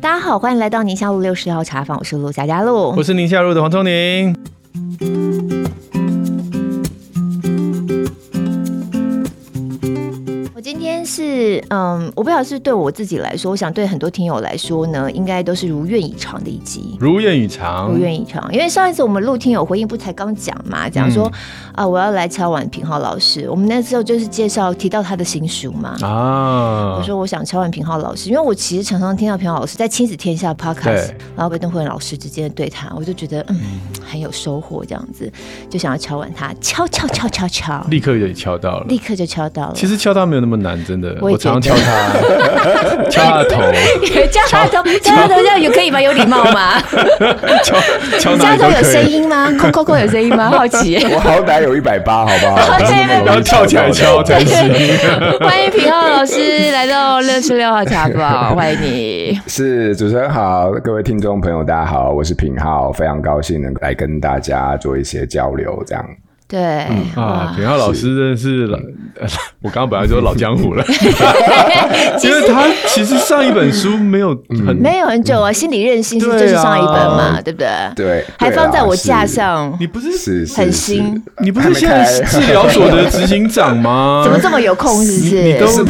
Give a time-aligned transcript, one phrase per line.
[0.00, 4.34] 大家好，欢迎来到宁夏路六十号茶坊，我是陆家家璐，我是宁夏路的黄聪宁。
[11.08, 16.96] 是，嗯，我不晓得是对我自己来说，我想对很多听友来说呢，应该都是如愿以偿的一集。
[16.98, 18.52] 如愿以偿，如愿以偿。
[18.52, 21.32] 因为上一次我们录听友回应，不才刚讲嘛，讲说、嗯、
[21.76, 23.46] 啊，我要来敲碗平浩老师。
[23.50, 25.94] 我们那时候就是介绍提到他的新书嘛。
[26.02, 26.96] 啊。
[26.98, 33.60] 我说我想敲碗平浩老师，因为我其实常常听到平浩老师在亲子天下 Podcast，然后跟邓慧老师之间的对谈，我就觉得嗯
[34.10, 35.30] 很有收获，这样子
[35.68, 39.72] 就想要敲碗他，敲敲敲敲敲，立刻就敲到了，立刻就敲到了。
[39.74, 41.14] 其实敲他没有那么难，真的。
[41.20, 42.12] 我，我常常敲他，
[43.10, 43.60] 敲他的头，
[44.40, 46.00] 敲他的头，敲他的头，这样有可以吗？
[46.00, 46.80] 有礼貌吗？
[47.62, 47.76] 敲
[48.18, 48.76] 敲哪里都可以。
[48.76, 49.52] 有声音吗？
[49.60, 50.50] 扣扣扣有声音吗？
[50.50, 50.96] 好奇。
[51.12, 52.78] 我好歹有一百八，好不好？
[53.26, 54.56] 然后跳起来敲才行。
[55.40, 59.40] 欢迎品浩老师来到六十六号茶坊，欢迎你。
[59.48, 66.06] 是主持人好，各位听众朋友大家好，我是品浩，非常高兴能来跟大家做一些交流，这样。
[66.48, 68.78] 对、嗯、啊，品浩老师真的是老，
[69.26, 70.84] 是 我刚刚本来说老江湖了，
[72.22, 77.68] 因为他其实上一本书没有很、嗯、没有很久啊，心理韧性是就是上一本嘛，对，啊、对不对？
[77.96, 79.76] 对，还放在我架上。
[79.80, 81.20] 你不是是很新？
[81.40, 84.22] 你不是现在治疗所的执行长吗？
[84.24, 85.04] 怎么这么有空？
[85.04, 85.42] 是不是？
[85.42, 85.84] 你都是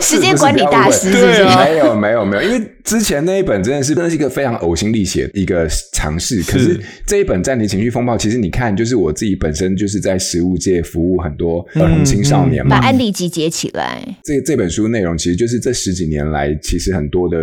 [0.00, 1.10] 时间管理大师？
[1.10, 1.44] 是不是？
[1.56, 10.00] 没有没有没有，因为之前那一本真的是真的是一个非常呕心沥血的一个尝试，可是这一本暂停情绪风暴，其实你看，就是我自己本身就是。
[10.06, 14.00] 在食物界服务很多儿童青少年嘛，把案例集结起来。
[14.22, 17.36] 这这本书内容其实就是这十几年来，其实很多的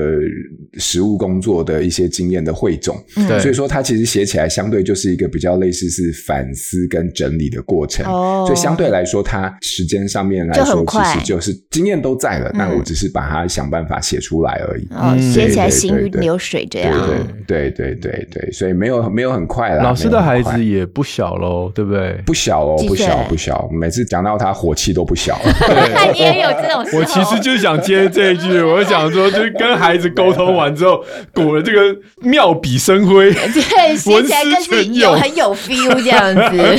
[0.77, 2.95] 食物工作的一些经验的汇总。
[3.27, 8.05] 对，所以说它其实写起来相对就是一个比较类似是反思跟整理的过程。
[8.05, 14.87] 哦，所以相对来说，它时间上面来说，其实就是经验都在了，那我只是把它想办法写出来而已。
[14.91, 16.91] 哦，写起来行云流水这样。
[17.45, 19.83] 对对对对对，所以没有没有很快啦。
[19.83, 22.13] 老师的孩子也不小喽，对不对？
[22.25, 22.63] 不小。
[22.63, 25.37] 哦，不小不小，每次讲到他火气都不小。
[26.13, 26.85] 你也有这种？
[26.97, 36.77] 我其实就想接这一句，我想说，就是跟孩子沟通完之后，果然这个妙笔生辉，对，写起来更是有很有 feel 这样子。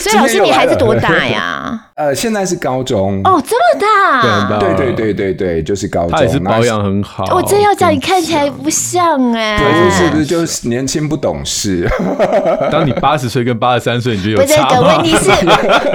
[0.00, 1.88] 所以老师，你孩子多大呀？
[1.94, 4.58] 呃，现在是高中哦，这么大？
[4.58, 6.10] 对对对对对，就是高中。
[6.10, 7.24] 他也是保养很好。
[7.34, 11.88] 我真要讲，你看起来不像哎，对，是不是就是年轻不懂事？
[12.70, 14.80] 当你八十岁跟八十三岁，你就有差。
[14.80, 15.30] 问题是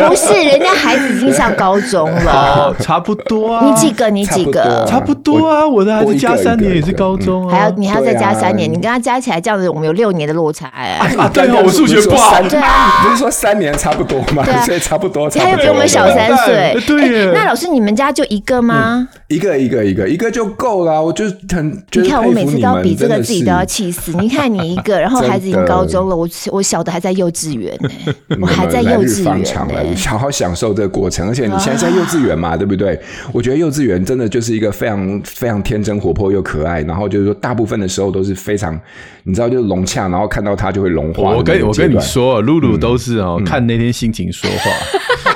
[0.08, 2.76] 不是 人家孩子已经上高中了？
[2.80, 3.66] 差不多啊。
[3.66, 4.10] 你几个？
[4.10, 4.86] 你几个？
[4.88, 5.68] 差不多啊。
[5.68, 7.52] 我的孩子加三年也是高中啊。
[7.52, 11.14] 还要你还要再加三年，你跟他加起来这样子，我们有六年的落差哎。
[11.18, 12.42] 啊，对哦，我数学不好。
[12.50, 14.44] 对啊，不是说三年差不多吗？
[14.66, 15.30] 所以差不多。
[15.30, 16.76] 他又比我们小三岁。
[16.88, 17.32] 对。
[17.34, 19.08] 那老师，你们家就一个吗？
[19.28, 21.02] 一个一个一个一个就够了。
[21.02, 24.12] 我就很你看，我每次都要比这个，自己都要气死。
[24.18, 27.90] 你看你一个，然后 孩子已经高中了，我我小的还在幼稚园呢，
[28.42, 29.42] 我还在幼稚园。
[29.70, 31.28] 来好好享受这个过程。
[31.28, 33.00] 而且你现在在幼稚园嘛，对不对？
[33.32, 38.80] 我觉得幼稚园真的就是一个非常非常天真活泼又可爱，然后就是说大部分的时候都是非常，
[39.24, 41.32] 你知道，就是融洽，然后看到他就会融化。
[41.32, 44.72] 我跟我跟你说，露露都是哦，看那天心情说话。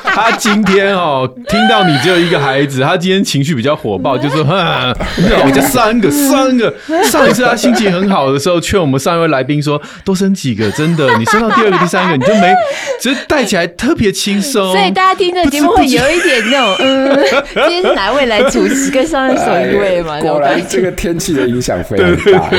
[0.03, 4.95] 他今天哦，听到你只有一个孩子，他今天情绪比较火爆，就说：“哼，
[5.44, 12.53] 我家三个，三个。”上一次他心情很好的时候，劝我们上一位来宾说：“多生几个，真的，你生到第二个、第三个，你就没，
[13.01, 17.19] 只是带起来特别轻松。”所以大家听这个节目会有一点那种，嗯，
[17.68, 18.90] 今天是哪位来主持？
[18.90, 20.22] 跟上一首一位嘛？
[20.22, 22.50] 果然，这个天气的影响非常大。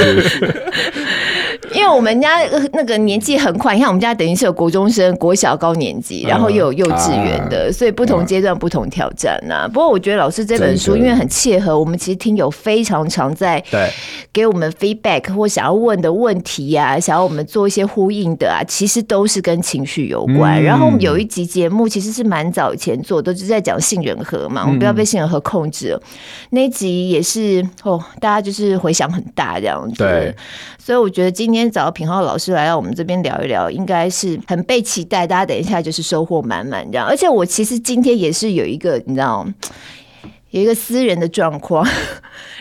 [1.87, 2.43] 因为我们家
[2.73, 9.69] 那个年纪很快，你看我们家等于是有国中生、国小高年级，然后又有幼稚园的，所以不同阶段不同挑战呐。
[9.73, 13.63] 不过我觉得老师这本书因为很切合我们，其实听友非常常在
[14.33, 20.61] 给我们 feedback 或想要问的问题呀，想要我们做一些呼应的啊，其实都是跟情绪有关。
[20.61, 26.03] 然后我们有一集节目其实是蛮早以前做的，都是在讲杏仁核嘛，我们不要被杏仁核控制了。
[26.51, 29.99] 那一集也是哦，大家就是回响很大这样子。
[29.99, 30.35] 对，
[30.85, 31.71] 所以我觉得今天。
[31.77, 35.27] 找到品浩老师来到我们这边聊一聊，应该是很被期待。
[35.27, 37.07] 大家等一下就是收获满满这样。
[37.07, 39.47] 而且我其实今天也是有一个，你知道，
[40.53, 41.87] 有一个私人的状况。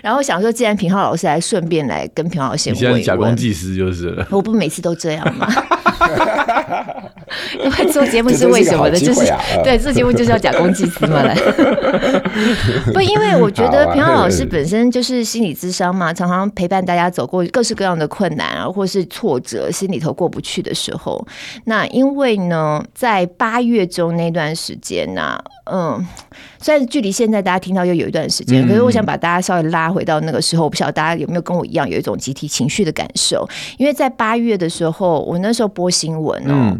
[0.01, 2.79] 然后想说，既然平浩老师来，顺便来跟平浩先问。
[2.79, 4.27] 你现在假公济私就是了。
[4.31, 5.47] 我不每次都这样吗？
[7.59, 8.97] 因为做节目是为什么的？
[8.97, 9.31] 就是
[9.63, 11.23] 对做节目就是要假公济私嘛。
[11.23, 11.35] 来，
[12.93, 21.25] 不，因为我觉得平浩老师 本身就是心理咨商嘛，常常陪伴大家走过各式各样的困难啊，或是挫折，心里头过不去的时候。
[21.65, 25.39] 那因为呢，在八月中那段时间呢，
[25.71, 26.05] 嗯。
[26.61, 33.47] 虽然距离现在大家听到又有一段时间，嗯、可是我想把大家稍微拉回到那个时候，我不晓得大家有没有跟我一样有一种集体情绪的感受，
[33.77, 36.77] 因为在八月的时候，我那时候播新闻哦。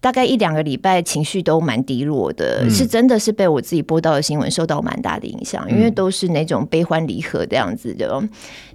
[0.00, 8.22] 大概一两个礼拜，情绪都蛮低落的，嗯、是真的是被我自己播到的新闻受到蛮大的影响，嗯、因为都是那种悲欢离合这样子的，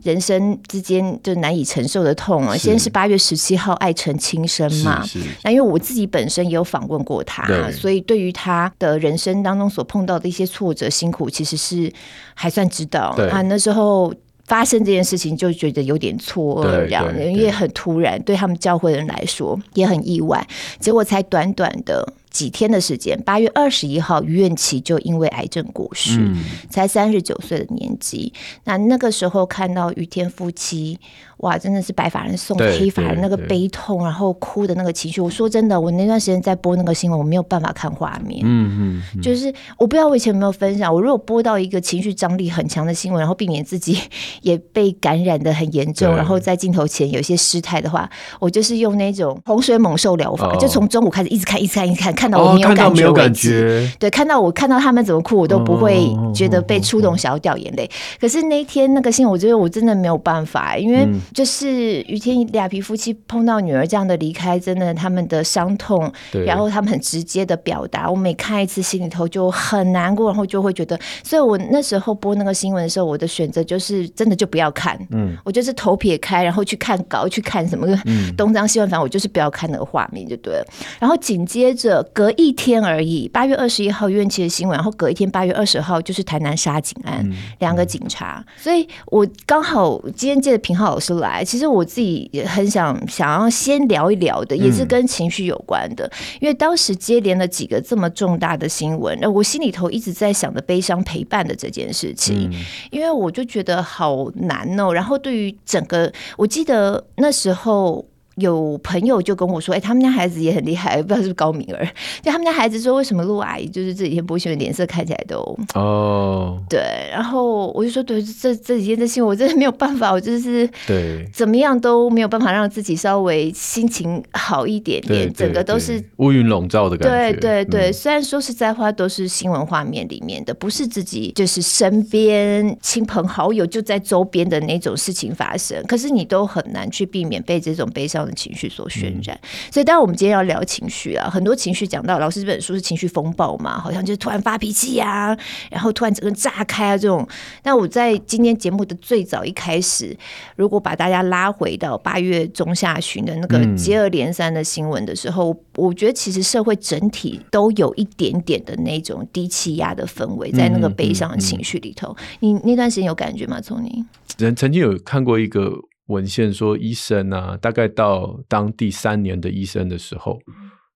[0.03, 2.57] 人生之间就难以承受的痛啊。
[2.57, 5.01] 是先是八月十七号爱成轻生嘛，
[5.43, 11.89] 那因为我自己本身也有访问过他，所以对于他的人生当中所碰到的一些挫折、辛苦，其实是
[12.33, 13.41] 还算知道对啊。
[13.43, 14.13] 那时候。
[14.45, 20.45] 发生这件事情就觉得有点错愕，这样，因为很突然，对他们教会人来说也很意外。
[20.79, 28.33] 结果才短短的几天的时间，八月二十一号，于愿琪就因为癌症过世，嗯、才三十九岁的年纪。
[28.65, 30.99] 那那个时候看到于天夫妻。
[31.43, 35.19] 哇，真的是白发人送黑发人那个悲痛，然后哭的那个情绪。
[35.19, 38.39] 我说真的，我那段时间在播那个新闻，我没有办法看画面。
[38.45, 43.99] 嗯嗯，就是我不知道我以前有没有分享，我如果播到一个情绪张力很强的新闻，然后避免自己
[44.41, 53.85] 也被感染的很严重，然后在镜头前有一些失态的话，我就是用那种洪水猛兽疗法，就从中午开始一直看，一直看，一直看，看到我没有感觉为止。
[53.99, 57.89] 对，看到我看到他们怎么哭，我都不会觉得被触动，想要掉眼泪。
[58.21, 61.05] 可是那一天那个新闻，我觉得我真的没有办法，因为。
[61.33, 66.11] 就是于天雅皮夫妻碰到女儿这样的离开，真的他们的伤痛，
[66.45, 77.87] 然后他们很直接的表达，我每看一次心里头就很难过，然后就会觉得，所以我那时候播那个新闻的时候，我的选择就是真的就不要看，嗯，我就是头撇开，然后去看稿，去看什么
[78.37, 80.65] 东张西望，反正我就是不要看那个画面就对了。
[80.99, 91.13] 然后紧接着隔一天而已，八月二十一号于愿琪的新闻，然后隔一天八月二十号就是台南杀警案，嗯、两个警察，所以我刚好今天借着平浩老师。
[91.23, 96.05] 来，其实我自己也很想想要先聊一聊的，也是跟情绪有关的。
[96.05, 96.11] 嗯、
[96.41, 102.49] 因为当时接连了几个这么重大的新闻，那我心里头一直在想着悲伤陪伴的这件事情。
[102.51, 104.93] 嗯、因为我就觉得好难哦。
[104.93, 108.05] 然后对于整个，我记得那时候。
[108.35, 111.87] 有朋友就跟我说：“哎、欸，他们家孩子也很厉害，不知道是不是高敏儿。
[112.21, 115.37] 就他们家孩子说，为什么陆阿姨就是这几天播新闻，脸色看起来都
[115.75, 116.81] 哦，对。
[117.11, 125.31] 然后我就说，对，这这几天的新闻，我真的没有办法，我就是对怎么样都没有办法让自己稍微心情好一点点。
[125.31, 127.39] 整个都是乌云笼罩的感觉。
[127.39, 145.37] 对对对，嗯、虽然说实在话都是新闻画面里面的，不是自己就是身边亲朋好友就在周边的那种事情发生，可是你都很难去避免被这种悲伤。”的情绪所渲染，嗯、所以当然我们今天要聊情绪啊，很多情绪讲到老师这本书是情绪风暴嘛，好像就是突然发脾气呀，
[145.71, 147.27] 然后突然整个炸开啊这种。
[147.63, 150.15] 那我在今天节目的最早一开始，
[150.55, 162.15] 如果把大家拉回到八月中下旬的那个接二连三的新闻的时候，嗯、我觉得其实社会整体都有一点点的那种低气压的氛围，在那个悲伤的情绪里头。
[162.41, 163.61] 你那段时间有感觉吗？
[163.61, 164.03] 从你
[164.37, 165.73] 人曾经有看过一个。
[166.07, 170.39] 文献说，医生啊，大概到当第三年的医生的时候，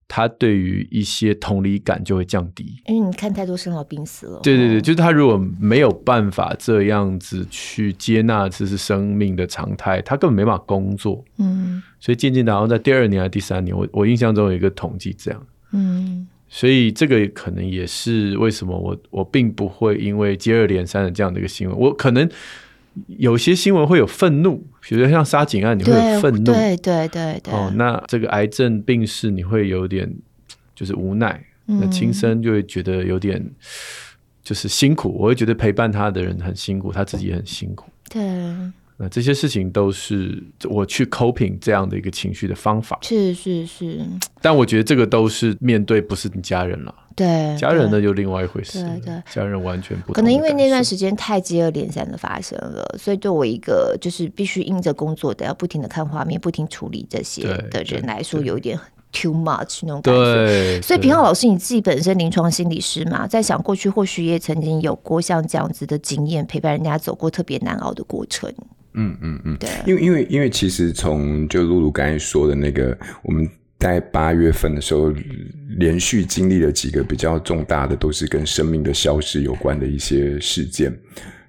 [0.06, 4.40] 他对于一些同理感就会降低，因为你看太多生老病死了。
[4.42, 11.24] 对对对，就是他如果没有办法这样子去接纳这是生命的常态，他根本没办法工作。
[11.38, 15.46] 嗯，所以渐渐的，然后在第二年还是第三年，我我印象中有一个统计这样。
[15.72, 22.30] 嗯，所以这个可能也是为什么我我并不会因为接二连三的这样的一个新闻，我可能。
[23.06, 27.54] 有些新闻会有愤怒，比如像杀警案，你会有愤怒，对对对对。
[27.54, 30.12] 哦，那这个癌症病逝，你会有点
[30.76, 31.44] 就是无奈。
[31.68, 33.46] 嗯、那轻生就会觉得有点
[34.42, 37.90] 就是辛苦，我会觉得陪伴他的人很辛苦，他自己也很辛苦。
[38.10, 38.22] 对。
[39.00, 42.98] 那这些事情都是我去 coping 这样的一个情绪的方法。
[43.04, 44.00] 是是是。
[44.42, 46.94] 但我觉得这个都是面对不是你家人了。
[47.16, 48.82] 对，家人呢就另外一回事。
[48.84, 50.14] 对对，家人完全不。
[50.14, 58.80] 可能因为那段时间太接二连三的发生了，所以对我一个就是必须应着工作的，要不停的看画面，不停处理这些的人来说，有一点
[59.12, 60.82] too much 那种感觉。
[60.82, 68.52] 所以平浩老师，你自己本身临床心理师嘛，在想过去或许也曾经有过像这样子的经验，陪伴人家走过特别难熬的过程。
[68.98, 73.48] 嗯嗯嗯，对，因为因为因为其实从就露露刚才说的那个，我们
[73.80, 75.14] 在八月份的时候，
[75.78, 80.92] 连续经历了几个比较重大的，都是跟生命的消失有关的一些事件。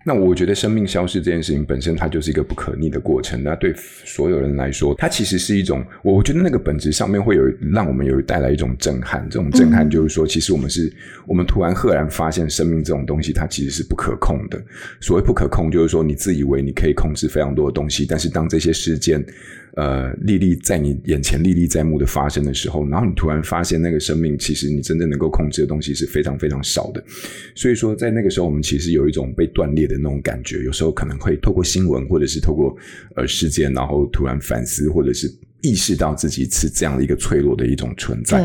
[0.08, 3.42] 那我觉得生命消失这件事情本身，它就是一个不可逆的过程。
[3.42, 9.28] 那对所有人来说，它其实是一种，我觉得那个本质上面会有让我们有带来一种震撼。
[9.28, 10.90] 这种震撼就是说，其实我们是，
[11.26, 14.58] 我们突然赫然发现，生命这种东西它其实是不可控的。
[14.98, 19.22] 所谓不可控，就是说你自以为你可以控制非常多的东西，但是当这些事件
[19.74, 27.02] 呃历历在你眼前历历在目的发生的时候，然后你突然发现那个生命其实你真正能够控制的东西是非常非常少的。
[27.54, 30.62] 所以说，在那个时候，我们其实有一种被断裂的那种感觉。
[30.62, 32.76] 有时候可能会透过新闻，或者是透过
[33.16, 35.32] 呃事件，然后突然反思，或者是。
[35.60, 38.40] 意识到自己是这样的一个脆弱的一种存在。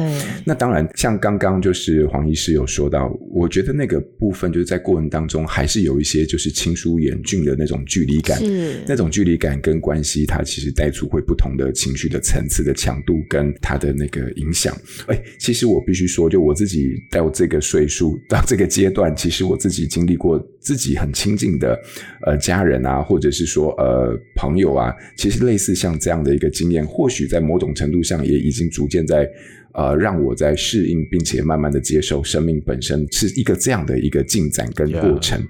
[0.46, 8.42] 那当然，像刚刚就是黄医师有说到，我觉得那个部分就是在过程当中还是有一些就是亲疏远近的那种距离感。
[8.88, 14.76] 那种距离感跟关系，它其实带出会不同的情绪的层次的强度跟它的那个影响。
[15.08, 21.80] 哎，其实我必须说，就我自己到这个岁数到这个阶段，其实我自己经历过自己很亲近的
[22.26, 26.84] 呃家人啊，或者是说呃朋友啊，其实类似像这样的一个经验。
[26.86, 29.30] 或许在某种程度上，也已经逐渐在，
[29.74, 35.42] 呃，让我在适应，并且慢慢的接受生命本身是一个这样的一个进展跟过程。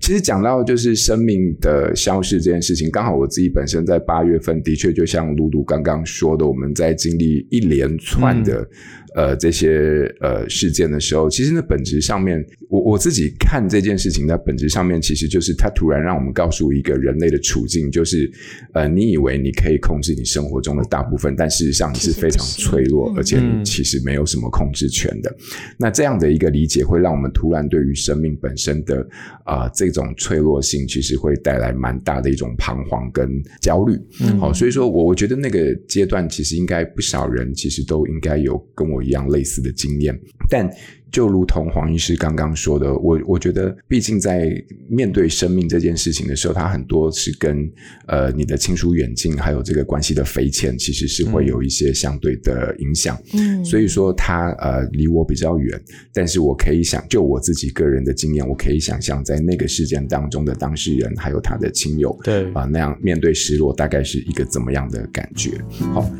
[0.00, 8.60] 其实讲到就是生命的消逝这件事情，刚好我自己本身在八月份的确就像露露刚刚说的，我们在经历一连串的。
[8.62, 8.66] 嗯
[9.14, 18.30] 呃，这些呃事件的时候，其实那，本质上面，我我自己看这件事情，那本质上面其实就是它突然让我们告诉一个人类的处境，就是
[18.72, 25.30] 呃，你以为你可以控制你生活中的大部分，但事实上你是非常脆弱，而且你其实没有什么控制权的。
[25.30, 29.06] 嗯、那这样的一个理解，会让我们突然对于生命本身的
[29.44, 33.28] 啊、呃、这种脆弱性，其实会带来蛮大的一种彷徨跟
[33.60, 33.94] 焦虑。
[34.22, 39.01] 嗯，好，所以说我我觉得那个阶段，其实应该不少人其实都应该有跟我。
[39.02, 40.18] 一样类似的经验，
[40.48, 40.70] 但
[41.10, 44.50] 就如同黄医师刚刚说的，我我觉得，毕竟在
[44.88, 47.70] 面对生命这件事情的时候，它很多是跟
[48.06, 53.20] 呃你的亲疏远近，还有这个关系的匪浅，其实是会有一些相对的影响。
[53.34, 55.78] 嗯，所以说他呃离我比较远，
[56.14, 65.60] 但是我可以想，就我自己个人的经验，我可以想象在那个事件当中的当事人还有他的亲友，对啊、呃，那样面对失落，大概是一个怎么样的感觉？
[65.92, 66.10] 好。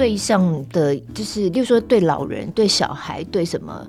[0.00, 3.86] 对象的，就是，例如说对老人、对小孩、对什么。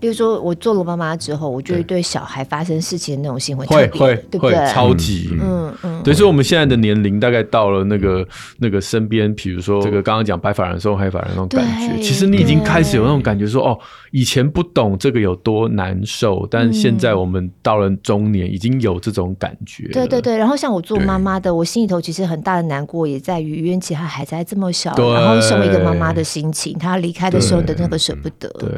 [0.00, 4.72] 比如说，我做了妈妈之后，我就会对小孩发生事情的那种行为会会对不对？
[4.72, 6.02] 超级嗯嗯。
[6.02, 8.26] 对，所以我们现在的年龄大概到了那个
[8.58, 13.78] 那个身边，比如说这个刚刚讲白发人送黑发人那种感觉，其实你已经开始有那种感觉说，说哦，
[14.10, 19.88] 以前不懂这个有多难受，但现在我们到了中年，已经有这种感觉。
[19.92, 20.36] 对对对。
[20.36, 28.48] 然后像我做妈妈的，我心里头其实很大的难过，也在于渊其他孩子还这么小，然后身为一个妈妈的心情，她离开的时候的那个舍不得。
[28.58, 28.70] 对。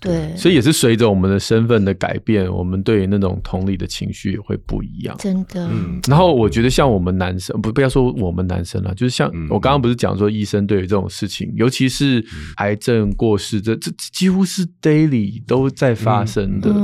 [0.00, 5.14] 对，所以也是随着我们的身份的改变，我们对于那种同理的情绪也会不一样。
[5.18, 6.00] 真的，嗯。
[6.08, 12.24] 然后我觉得像我们男生，不不要说我们男生了，就是像我刚刚不是讲说，医生对于这种事情，尤其是
[12.56, 16.74] 癌症过世，这这几乎是 daily 都在发生的，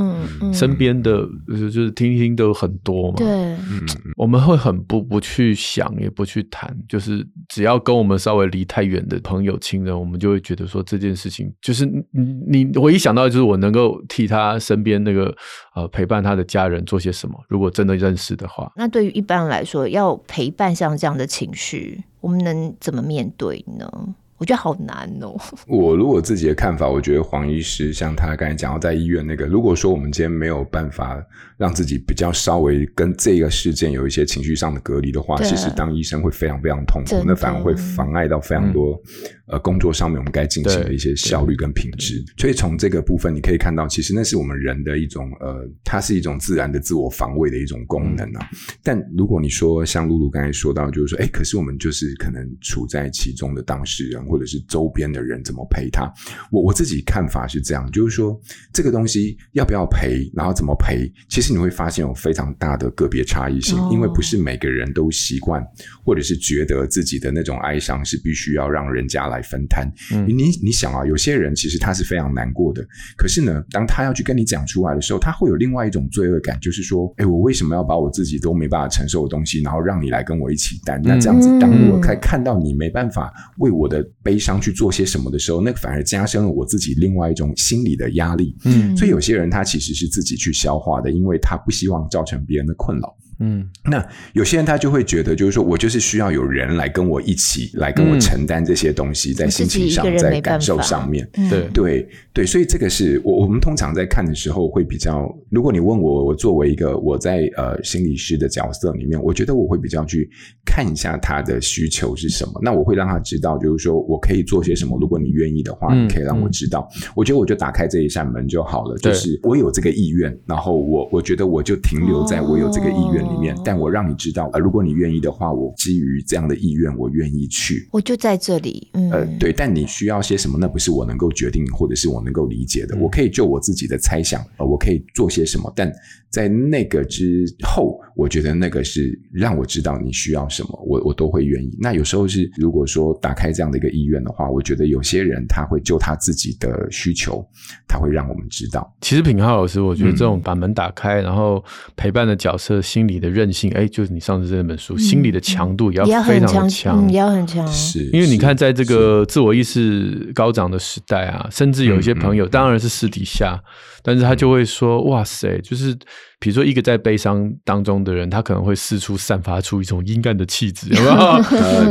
[0.52, 3.14] 身边的就是听听都很多嘛。
[3.16, 3.82] 对，嗯，
[4.18, 13.05] 我们会很不不去想，也不去谈，就是只要跟我们稍微离太远的朋友亲人，我们就会觉得说这件事情就是你你我一。
[13.06, 15.32] 想到就是我能够替他身边那个
[15.76, 18.72] 呃陪伴他的家人做些什么，如果真的认识的话。
[18.75, 23.88] 那对于一般人来说，要陪伴像这样的情绪，我们能怎么面对呢？
[24.38, 25.34] 我觉得好难哦。
[25.66, 31.24] 我如果自己的看法，我觉得黄医师像他刚才讲到在医院那个，如果说我们今天没有办法
[31.56, 38.92] 让自己比较稍微跟这个事件有一些情绪上的隔离的话，其实当医生会非常非常痛苦，那反而会妨碍到非常多、
[39.24, 39.30] 嗯。
[39.46, 48.50] 呃，工作上面我们该进行的一些效率跟品质，所以从这个部分你可以看到，其实那是我们人的一种呃，它是一种自然的自我防卫的一种功能啊。
[48.52, 56.12] 嗯、但如果你说像露露刚才说到，就是说，哎，可是我们就是可能处在其中的当事人或者是周边的人怎么陪他？
[56.50, 58.38] 我我自己看法是这样，就是说
[58.75, 65.66] 这个东西要不要陪，然后怎么陪，其实你会发现有非常大的个别差异性，哦、因为不是每个人都习惯
[66.04, 69.42] 或者是觉得自己的那种哀伤是必须要让人家来。
[69.47, 69.88] 分摊，
[70.26, 72.85] 你你想啊，有些人其实他是非常难过的，
[73.16, 81.00] 可是呢，当他要去跟你讲出来的时候，他会有另外一种罪恶感，就是说，哎，我为什么要把我自己都没办法承受的东西，然后让你来跟我一起担？
[81.00, 88.56] 那这样子，当我才看到你没办法为我的悲伤去做些什么的时候，那反而加深了我自己另外一种心理的压力。
[88.64, 93.16] 嗯，所以有些人他其实是自己去消化的，因为他不希望造成别人的困扰。
[93.38, 94.02] 嗯，那
[94.32, 105.30] 有些人他就会觉得，就是说我就是需要有人来跟我一起来跟我承担这些东西，在心情上，在感受上面，对对对，所以这个是我我们通常在看的时候会比较。
[105.50, 110.30] 如果你问我，我作为一个我在呃心理师的角色里面，我觉得我会比较去
[110.64, 114.96] 看一下他的需求是什么，那我会让他知道，就是说我可以做些什么。
[114.98, 116.88] 如果你愿意的话，你可以让我知道。
[117.14, 123.25] 我觉得我就打开这一扇门就好了，就是我有这个意愿，然后我我觉得我就停留在我有这个意愿。
[123.26, 127.88] 里面，但我让你知道，呃，如果你愿意的话，我基于这样的意愿，我愿意去。
[127.92, 130.59] 我就在这里，嗯，呃，对，但你需要些什么？
[130.59, 132.97] 那不是我能够决定，或者是我能够理解的。
[132.99, 135.92] 我可以就我自己的猜想，呃，我可以做些什么，但
[136.30, 141.76] 在那个之后，我觉得那个是让我知道你需要什么，我我都会愿意。
[141.80, 147.47] 那有时候是，如果说打开这样的一个意愿的话，我觉得有些人他会就他自己的需求，
[147.88, 148.95] 他会让我们知道。
[149.00, 151.64] 其实品浩老师，我觉得这种把门打开，嗯，然后
[151.97, 157.66] 陪伴的角色，心理的韧性，哎，就是你上次这本书，嗯、心理的强度也要非常的强，也要很强。
[157.68, 163.61] 是，因为你看，在这个自我意识高涨的时代啊，甚至有一些朋友，当然是私底下，
[164.02, 165.94] 但是他就会说，哇塞，就是
[166.38, 171.14] 比如说一个在悲伤当中的人，他可能会四处散发出一种阴暗的气质， 有没有？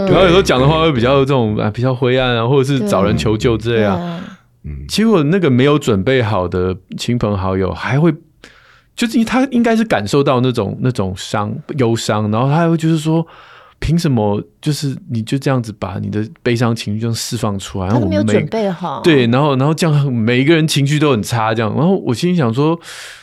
[0.05, 4.21] 然后有时候讲的话会比较这种啊，比较灰暗啊，或者是找人求救之类啊。
[4.63, 8.13] 嗯，结果那个没有准备好的亲朋好友还会。
[8.95, 13.25] 就是他应该是感受到那种那种伤忧伤，然后他还会就是说，
[13.79, 17.87] 凭什么就是你就这样子把你的悲伤情绪这样释放出来？
[17.87, 19.01] 然后我们没有准备好。
[19.01, 21.73] 对，然后然后这样每一个人情绪都很差，这样。
[21.75, 22.79] 然后我心里想说，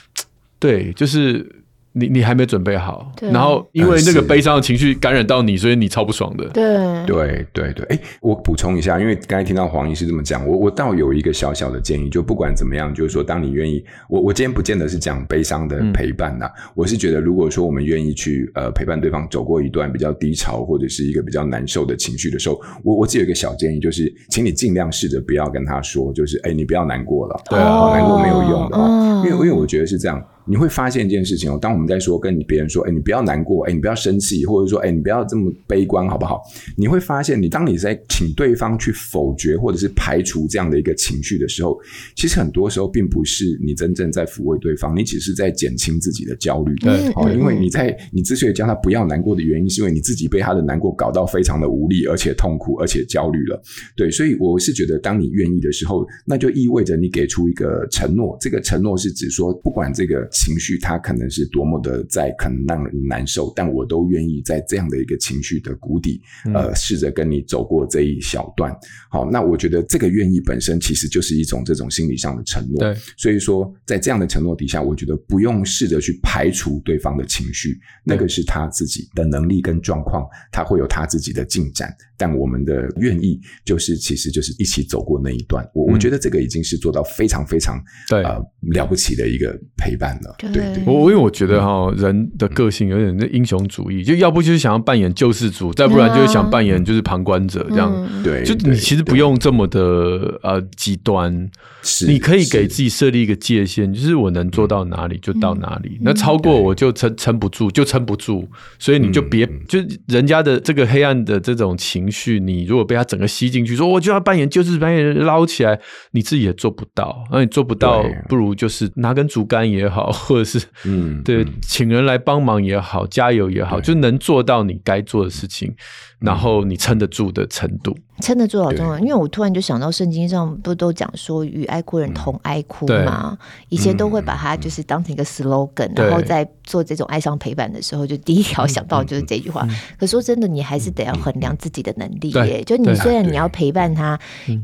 [0.60, 1.61] 对，就是。
[1.92, 6.46] 你你还没准备好，然后因为那个悲伤的情绪感染到你，所以你超不爽的。
[6.48, 6.62] 对。
[7.06, 28.78] 对对对，哎，我补充一下，因为刚才听到黄医师这么讲，我我倒有一个小小的建议，就不管怎么样，就是说，当你愿意，我我今天不见得是讲悲伤的陪伴呐，嗯、我是觉得，如果说我们愿意去呃陪伴对方走过一段比较低潮或者是一个比较难受的情绪的时候，我我只有一个小建议，就是请你尽量试着不要跟他说，就是哎，你不要难过了，对啊，难过没有用的，
[29.24, 30.22] 因为因为我觉得是这样。
[30.44, 36.40] 你会发现一件事情哦，当我们在说跟你别人说，哎，你不要难过，哎，你不要生气，或者说，哎，你不要这么悲观，好不好？
[36.76, 41.78] 你会发现，你当你在请对方去否决或者是排除这样的一个情绪的时候，
[42.16, 46.74] 其实很多时候并不是你真正在抚慰对方，你只是在减轻自己的焦虑。
[46.76, 53.62] 对，哦，因为你在你之所以叫他不要难过的原因，是因为你自己被他的难过搞到非常的无力，而且痛苦，而且焦虑了。
[53.96, 58.36] 对，所以我是觉得，当你愿意的时候，那就意味着你给出一个承诺。
[58.40, 60.28] 这个承诺是指说，不管这个。
[60.32, 68.74] 情绪它可能是多么的在可能让人难受，但我都愿意在这样的一个情绪的谷底，嗯、呃，试着跟你走过这一小段。
[69.10, 72.78] 好，那我觉得这个愿意本身其实就是一种这种心理上的承诺。
[72.78, 81.94] 对，所以说在这样的承诺底下，我觉得不用试着去排除对方的情绪，那个是他自己的能力跟状况，他会有他自己的进展。
[82.22, 85.68] 但我们的愿意就是其实就是一起走过那一段。
[85.74, 87.76] 我、嗯、我觉得这个已经是做到非常非常
[88.08, 88.22] 对。
[88.22, 88.40] 呃
[88.74, 90.36] 了不起的一个陪伴了。
[90.38, 98.22] 对，对对，我因为我觉得哈，人的个性有点那英雄主义，就要不就是想要扮演救世主，再不然就是想扮演就是旁观者这样。
[98.22, 101.50] 对，就你其实不用这么的呃极端，
[101.82, 108.48] 是你可以给自己设立一个界限，就是我能做到哪里就到哪里，那超过我就撑撑不住，就撑不住。
[108.78, 117.24] 所以你就别就人家的这个黑暗的这种情绪，你如果被他整个吸进去，说我就要扮演救世主，扮演捞起来，你自己也做不到。
[117.32, 120.12] 那你做不到，不如就是拿根竹竿也好。
[120.12, 125.74] 或者是嗯，对，请人来帮忙也好，加油也好，就能做到你该做的事情，
[126.22, 128.98] 然后你撑得住的程度，撑得住好重要。
[128.98, 133.36] 因为我突然就想到，圣经上不都讲说与爱哭人同哀哭吗？
[133.68, 139.66] 以前都会把它就是当成一个 slogan，然后在做这种哀伤陪伴的时候，就第一条想到就是这句话。
[139.98, 142.62] 可说真的，你还是得要衡量自己的能力耶。
[142.64, 144.18] 就你虽然你要陪伴他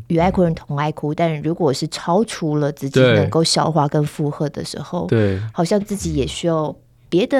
[0.07, 5.41] 与爱哭人同哀哭，但如果是超出了自己能够消化跟负荷的时候，对。
[5.53, 6.75] 好像自己也需要
[7.09, 7.39] 别的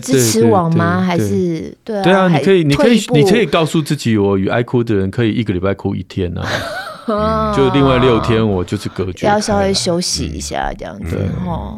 [0.00, 1.00] 支持网吗？
[1.00, 2.02] 还是对啊？
[2.02, 6.42] 对啊，你可以，你可以，你可以告诉自己，我与爱哭的人可以一个礼拜哭一天呢。
[7.10, 11.16] 嗯，就另外六天我就是隔绝，要稍微休息一下这样子。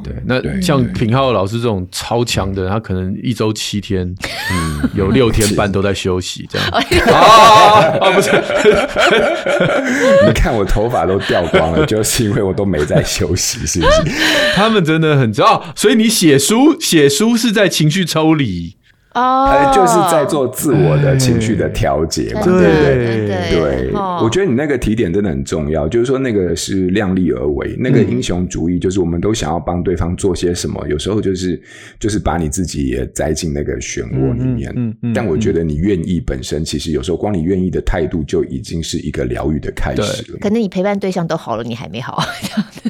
[0.02, 4.06] 对，那像品浩老师这种超强的，他可能一周七天，
[4.50, 6.68] 嗯，有六天半都在休息这样。
[7.14, 8.30] 啊，不是，
[10.26, 14.02] 你看我头发都掉光了，就是因为我都没在休息，是不是？
[14.54, 18.76] 他们真的很知道，所以你写书，写书是在情绪抽离。
[19.14, 23.26] 哦，呃，就是在做自我的情绪的调节嘛，对不对？
[23.50, 31.60] 对，我觉得你那个提点真的很重要，就是说那个是量力而为，那个英雄主义就是我们都想要帮对方做些什么，有时候就是
[32.00, 34.72] 就是把你自己也栽进那个漩涡里面。
[34.76, 35.12] 嗯嗯。
[35.12, 40.38] 但我觉得你愿意本身，其实有时候光你愿意的态度就已经是一个疗愈的开始了。
[40.40, 42.22] 可能你陪伴对象都好了，你还没好，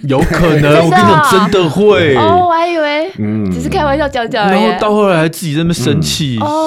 [0.09, 0.73] 有可能。
[0.85, 2.15] 我跟你讲，真的会。
[2.23, 4.49] 哦，我还以为嗯，只是开玩笑讲讲。
[4.49, 6.12] 然后到后来还自己在那边生气。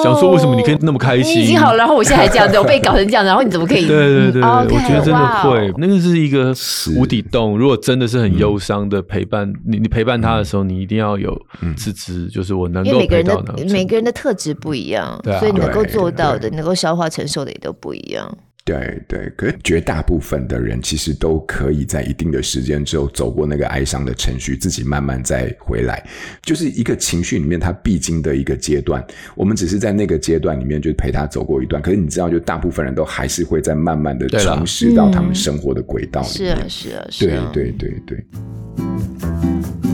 [0.02, 1.40] 想说为什么你可以那么开心？
[1.40, 3.86] 你已经好了，然后我现在还这样子，我被搞成这样，然后你怎么可以？
[3.86, 6.54] 对 对对，我觉得真的会，那个是一个
[6.96, 7.56] 无底洞。
[7.56, 11.40] 如果真的是很忧伤的陪伴，你你陪伴他的时候，你一定要有
[11.76, 12.98] 自知，就是我能够。
[12.98, 18.26] 每个人的每个人的特质不一样，所以能够做到的、能够消化承受的也都不一样。
[18.66, 26.04] 对对，可是绝大部分的人其实都可以在一定的时间之后走过那个哀伤的程序，自己慢慢再回来，
[26.42, 29.06] 就是一个情绪里面他必经的一个阶段。
[29.36, 36.34] 我们只是在那个阶段里面就陪他走过一段，可是你知道，就大部分人都还是会在慢慢的重拾到他们生活的轨道里面。
[36.36, 39.85] 是啊，是啊，是啊，对对对对。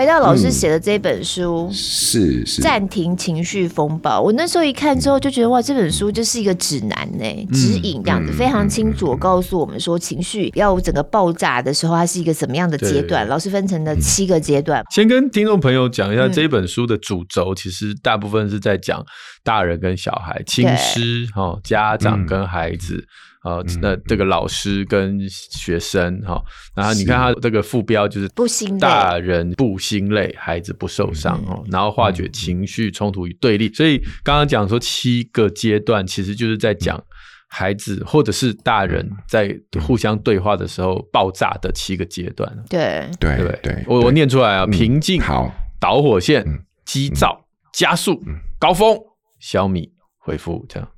[0.00, 4.18] 回到老师写的这本书，嗯、是是暂停情绪风暴。
[4.18, 13.28] 我那时候一看之后就觉得哇，这本书就是一个指南呢，指引这样子，非常清楚，告诉我们说情绪要整个爆炸的时候，它是一个什么样的阶段。
[13.28, 14.82] 老师分成了七个阶段。
[14.90, 19.04] 先跟听众朋友讲一下这本书的主轴，其实大部分是在讲
[19.44, 23.04] 大人跟小孩、亲师哈、家长跟孩子。
[23.42, 26.42] 呃，那这个老师跟学生哈，
[26.74, 31.64] 然后你看他这个副标就是“不心累”，大人不心累，孩子不受伤哦。
[31.70, 37.02] 然后化解情绪冲突与对立，所以刚刚讲说七个阶段，其实就是在讲
[37.48, 42.64] 孩子或者是大人在互相对话的时候爆炸的七个阶段。
[42.68, 43.08] 对。
[43.18, 45.50] 对对对，我我念出来啊：平静、好
[45.80, 46.44] 导火线、
[46.84, 48.22] 激躁、加速、
[48.58, 48.98] 高峰、
[49.38, 50.88] 消弭、回复，这样。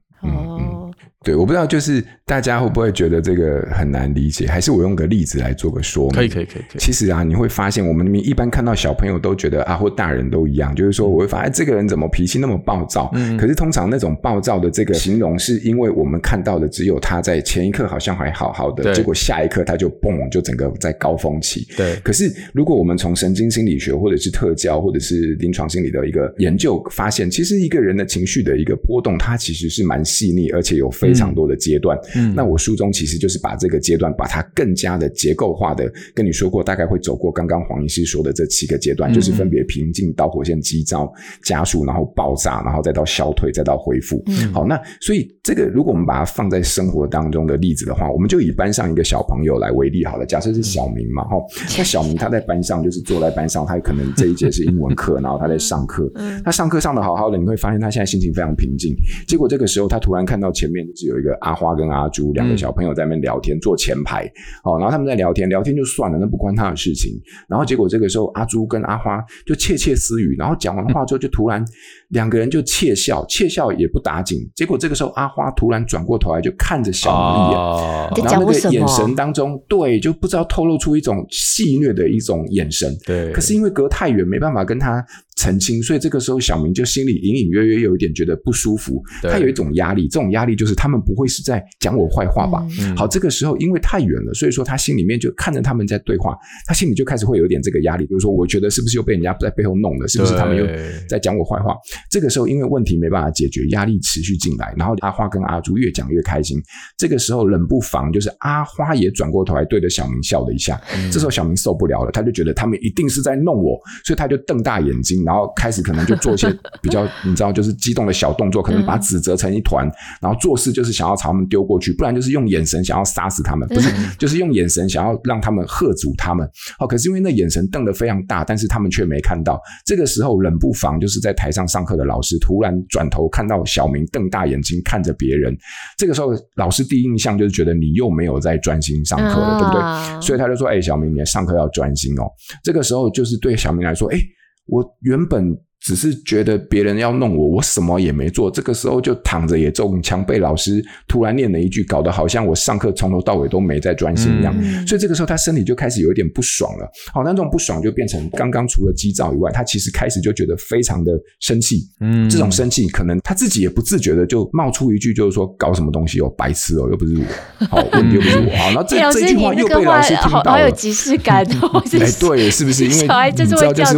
[1.22, 4.46] 对，我不知道，就是大家会不会觉得这个很难理解？
[4.46, 6.12] 还是我用个例子来做个说明？
[6.12, 6.62] 可以，可以，可以。
[6.78, 13.11] 其实啊，你会发现，我们一般看到小朋友都觉得啊，或大人都一样，就是说，我会发现这个人怎么脾气那么暴躁？
[13.14, 13.37] 嗯。
[13.37, 21.66] 可是通常那种暴躁的这个形容，是因为我们看到的只有他在前一刻好像还好好的，结果下一刻他就嘣，就整个在高峰期。
[21.76, 21.96] 对。
[22.02, 41.12] 可是如果我们从神经心理学或者是特教或者是临床心理的一个研究发现，其实一个人的情绪的一个波动，它其实是蛮细腻，而且有非常非常多的阶段，嗯，那我书中其实就是把这个阶段，把它更加的结构化的跟你说过，大概会走过刚刚黄医师说的这七个阶段，嗯、就是分别平静、导火线、急躁、
[41.44, 44.22] 加速，然后爆炸，然后再到消退，再到恢复。
[44.27, 50.25] 嗯，好，那所以这个如果我们把它放在生活当中的例子的话，我们就以班上一个小朋友来为例好了。
[50.25, 58.94] 假设是小明嘛，哈、嗯，那小明他在班上就是坐在班上，他可能这一节是英文课， 然后他在上课，嗯，他上课上的好好的，你会发现他现在心情非常平静。
[59.27, 61.33] 结果这个时候他突然看到前面就是有一个。
[61.43, 64.25] 阿花跟阿朱两个小朋友在那边聊天，坐前排，
[64.62, 67.12] 哦，然后他们在聊天，聊天就算了，那不关他的事情。
[67.49, 71.65] 然后结果这个时候，阿朱跟阿花就窃窃私语，然后讲完话之后，就突然
[72.12, 74.38] 两个人就窃笑，窃笑也不打紧。
[74.55, 82.96] 结果这个时候，阿花突然转过头来就看着小明一眼，然后那个眼神当中，对，就不知道透露出一种戏谑的一种眼神。
[83.07, 85.05] 对，可是因为隔太远，没办法跟他。
[85.35, 92.64] 澄清，所以这个时候小明就心里隐隐约约有一点觉得不舒服，他有一种压力，这种压力就是他们不会是在讲我坏话吧？
[92.81, 100.64] 嗯、好，这个时候因为太远了，所以说他心里面就看着他们在对话，他心里就开始会有点这个压力，比如说我觉得是不是又被人家在背后弄了，是不是他们又
[101.09, 101.75] 在讲我坏话？
[102.11, 106.61] 这个时候因为问题没办法解决，压力持续进来，然后阿花跟阿朱越讲越开心，
[106.97, 126.49] 这个时候冷不防就是阿花也转过头来对着小明笑了一下，嗯、这时候小明受不了了，他就觉得他们一定是在弄我，所以他就瞪大眼睛，然后开始可能就做一些比较，你知道，就是激动的小动作，可能把纸折成一团，然后做事就是想要朝他们丢过去，不然就是用眼神想要杀死他们，不是，就是用眼神想要让他们喝阻他们。
[126.79, 129.61] 好，可是因为那眼神瞪得非常大，但是他们却没看到。
[129.85, 135.57] 这个时候冷不防就是在台上上课的老师突然转头看到小明瞪大眼睛看着别人，
[135.96, 140.20] 这个时候老师第一印象就是觉得你又没有在专心上课了，对不对？
[140.20, 142.24] 所以他就说：“哎，小明，你上课要专心哦。”
[142.62, 144.18] 这个时候就是对小明来说：“哎。”
[144.66, 145.44] 我原本
[145.85, 148.51] 只是觉得别人要弄我，我什么也没做。
[148.51, 154.55] 这个时候就躺着也中枪，被老师突然念了一句，搞得好像我上课从头到尾都没在专心一样。
[154.61, 156.88] 嗯、所以这个时候他身体就开始有一点不爽了。
[157.12, 161.79] 好，那这种不爽就变成刚刚除了急躁以外，他其实开始就觉得非常的生气。
[162.01, 168.51] 嗯，这种生气可能他自己也不自觉的就冒出一句，就是说搞什么东西哦，白痴哦，又不是我，好，问题又不是我。
[168.57, 171.83] 好，那这这句话又被老师听到了，好有即视感哦。
[171.99, 172.85] 哎，对，是不是？
[172.85, 173.92] 因为小孩就是会这样。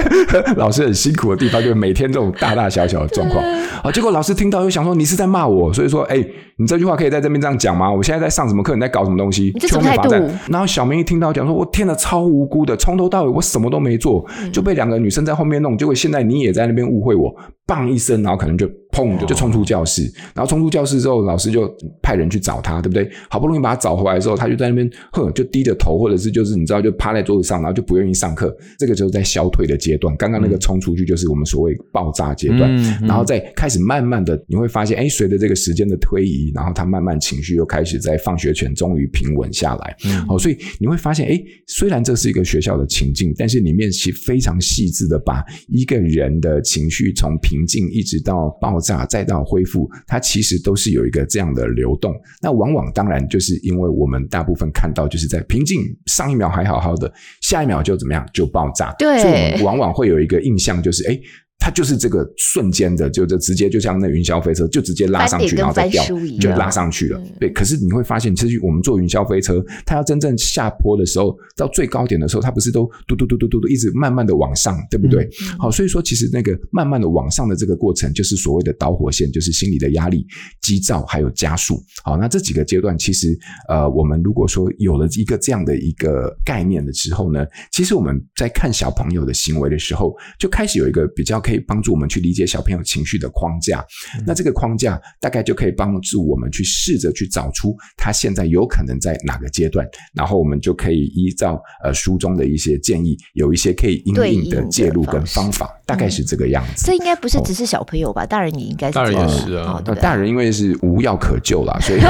[0.56, 3.42] 老师很辛苦的地方，就是每天这种大大小小的状况。
[3.82, 6.16] 啊，结果老师听到又想说你是在骂我，所以说，哎，
[6.58, 7.90] 你这句话可以在这边这样讲吗？
[7.90, 8.74] 我现在在上什么课？
[8.74, 9.50] 你在搞什么东西？
[9.54, 10.10] 你这什么态度？
[10.48, 17.34] 然后小明一听到讲说，我天哪，超无辜的，从头到尾我什么都没做，就被两个女生在后面弄，结果现在你也在那边误会我，
[17.66, 18.68] 棒一声，然后可能就。
[18.92, 19.24] 砰！
[19.26, 20.02] 就冲出教室，
[20.34, 21.72] 然后冲出教室之后，老师就
[22.02, 23.08] 派人去找他，对不对？
[23.28, 28.54] 好不容易把他找回来之后，他就在那边，哼，就低着头，或者是就是你知道，就趴在桌子上，然后就不愿意上课。
[28.78, 30.16] 这个就是在消退的阶段。
[30.16, 39.96] 刚刚那个冲出去就是我们所谓爆炸阶段，然后再开始慢慢的，你会发现，哎，随着这个时间的推移，然后他慢慢情绪又开始在放学前终于平稳下来。
[40.04, 49.90] 嗯、好，所以你会发现，哎，虽然这是一个学校的情境，但是里面是非常细致的把一个人的情绪从平静一直到爆炸，再到恢复。
[50.06, 61.18] 它其实都是有一个这样的流动，那往往当然就是因为我们大部分看到就是在平静，上一秒还好好的，下一秒就怎么样就爆炸，对，所以我们往往会有一个印象就是哎。
[61.58, 66.04] 诶它就是这个瞬间的，就就直接就像那云霄飞车，就直接拉上去，然后再掉，
[66.40, 67.20] 就拉上去了。
[67.40, 75.28] 对，可是你会发现，其实我们坐云霄飞车，它要真正下坡的时候，到最高点的时候，它不是都嘟嘟嘟嘟嘟嘟一直慢慢的往上，对不对？
[75.58, 80.24] 好，所以说其实那个慢慢的往上的这个过程，就是所谓的导火线，就是心理的压力、
[80.62, 81.82] 急躁还有加速。
[82.04, 83.36] 好，那这几个阶段，其实
[83.68, 91.56] 呃，我们如果说有了一个这样的一个概念的时候呢，其实我们在看小朋友的行为的时候，就开始有一个比较可以。
[91.66, 93.84] 帮助我们去理解小朋友情绪的框架，
[94.16, 106.84] 嗯、那这个框架大概就可以帮助我们去试着去找出他现在有可能在哪个阶段，然后我们就可以依照呃书中的一些建议，有一些可以应应的介入跟方法，大概是这个样子。
[106.86, 108.22] 这应该不是只是小朋友吧？
[108.22, 108.94] 哦、大人也应该是。
[108.94, 112.00] 大人也是啊，哦、大人因为是无药可救啦，所以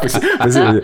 [0.00, 0.82] 不是不是不是，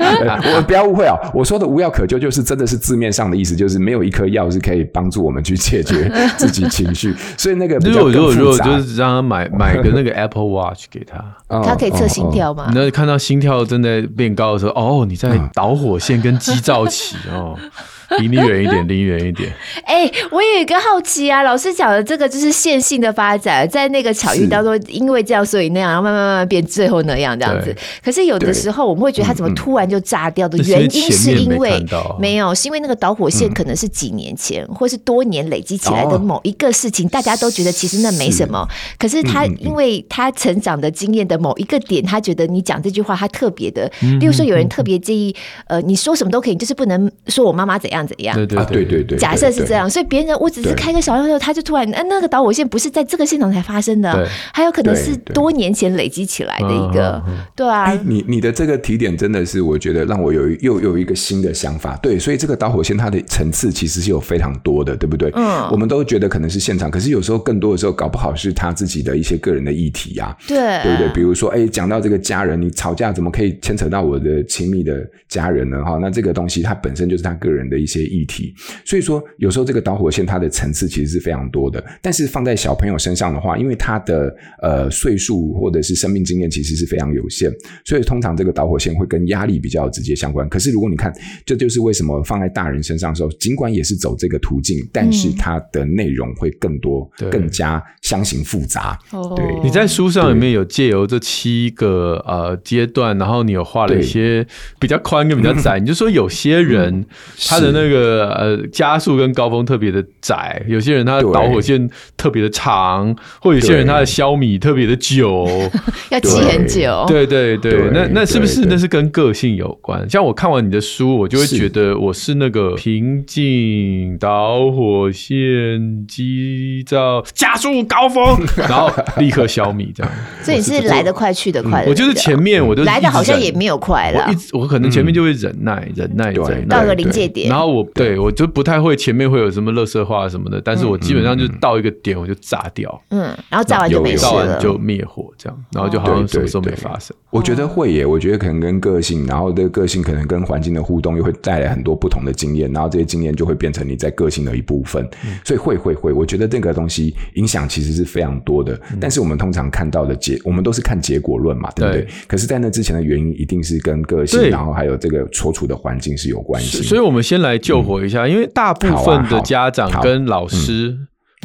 [0.55, 1.17] 我不要误会啊！
[1.35, 7.76] 我说的无药可救，就是真的是字面上的意思，就是没有一颗药是可以帮助我们去解决自己情绪，所以那个。
[7.81, 12.71] 如果如果如果就是让他买 买个那个 Apple Watch 给他，他可以测心跳吗？
[12.75, 17.57] 那看到心跳正在变高的时候，哦，你在导火线跟急躁期哦。
[18.19, 19.53] 离你远一点，离你远一点。
[19.85, 27.75] 哎、欸，我有一个好奇啊，老师讲的这个就是线性的发展，在那个巧遇当中，因为这样所以那样，然后慢慢慢慢变最后那样这样子。
[28.05, 31.85] 可是有的时候我们会觉得他怎么突然就炸掉的原因是因为
[32.19, 38.67] 没有，是因为那个导火线可能是几年前、嗯、或是多年累积起来的某一个事情，哦、大家都觉得其实那没什么。
[38.71, 43.91] 是可是他因为他成长的经验的某一个点，他觉得你讲这句话他特别的，
[44.21, 45.35] 例如说有人特别介意，
[45.67, 47.96] 呃，你说什么都可以，就是不能说我妈妈怎样。
[47.97, 48.37] 样怎样？
[48.37, 49.19] 对对对对对。
[49.19, 57.23] 假设是这样，所以别人我只是开个小玩笑，他就突然，哎，那个导火线不是在这个现场才发生的，还有可能是多年前累积起来的一个，
[57.55, 57.93] 对啊。
[58.05, 61.97] 你你的这个提点真的是，我觉得让我有又有一个新的想法。
[62.03, 65.31] 对，所以这个导火线它的层次其实是有非常多的，对不对？
[65.35, 65.69] 嗯。
[65.71, 70.37] 我们都觉得可能是现场，可是有时候更多的时候，搞不好是他自己的一些个人的议题啊。
[70.47, 70.57] 对。
[70.83, 71.09] 对不对？
[71.15, 75.83] 比如说，哎，讲到这个家人，你吵架怎么可以牵扯到我的亲密的家人呢？
[75.85, 78.55] 哈，那这个东西它本身就是他个人的一些议题。
[78.85, 87.51] 所以说，有时候这个导火线它的层次其实是非常多的，但是放在小朋友身上的话，因为他的呃岁数或者是生命经验其实是非常有限，
[87.85, 90.49] 所以通常这个导火线会跟压力比较直接相关。
[90.49, 91.13] 可是如果你看，
[91.45, 98.99] 这就是为什么放在大人身上的时候，尽管也是走这个途径，但是它的内容会更多，嗯、更加相形复杂。
[99.11, 104.47] 对，对你在书上里面有借由这七个呃阶段，然后你有画了一些
[104.79, 107.05] 比较宽跟比较窄，嗯、你就说有些人
[107.47, 108.07] 他的那个。
[108.07, 115.47] 呃，加速跟高峰特别的窄，有些人他的导火线特别的长，或有些人他的消弭特别的久，
[116.11, 117.05] 要骑很久。
[117.07, 120.09] 对对对，对那那是不是那是跟个性有关？
[120.09, 130.13] 像我看完你的书，我就会觉得我是那个平静导火线急躁加速高峰， 然后立刻消弭这样。
[130.43, 137.66] 所以你是来得快去得快的，我就是前面我都来的好像也没有快了，我一直我可能前面就会忍耐忍耐忍耐，到个临界点，然后。
[137.67, 138.17] 后我对。
[138.19, 147.17] 我就不太会前面会有什么垃圾话什么的，但是我基本上就到一个点我就炸掉，嗯，然后炸完就没事了，炸完就灭火这样，然后就好像什么时候没发生。
[147.31, 155.07] 我觉得会耶，我觉得可能跟个性，然后这个个性可能跟环境的互动又会带来很多不同的经验，然后这些经验就会变成你在个性的一部分，
[155.45, 158.81] 所以会会会，我觉得这个东西影响其实是非常多的。
[159.01, 162.07] 但是我们通常看到的结，我们都是看结果论嘛，对不对？
[162.27, 166.83] 可是，在那之前的原因一定是跟个性，然后还有这个所处的环境是有关系。
[166.83, 170.99] 所以，我们先来救火一下，因为大部分的家长跟老师。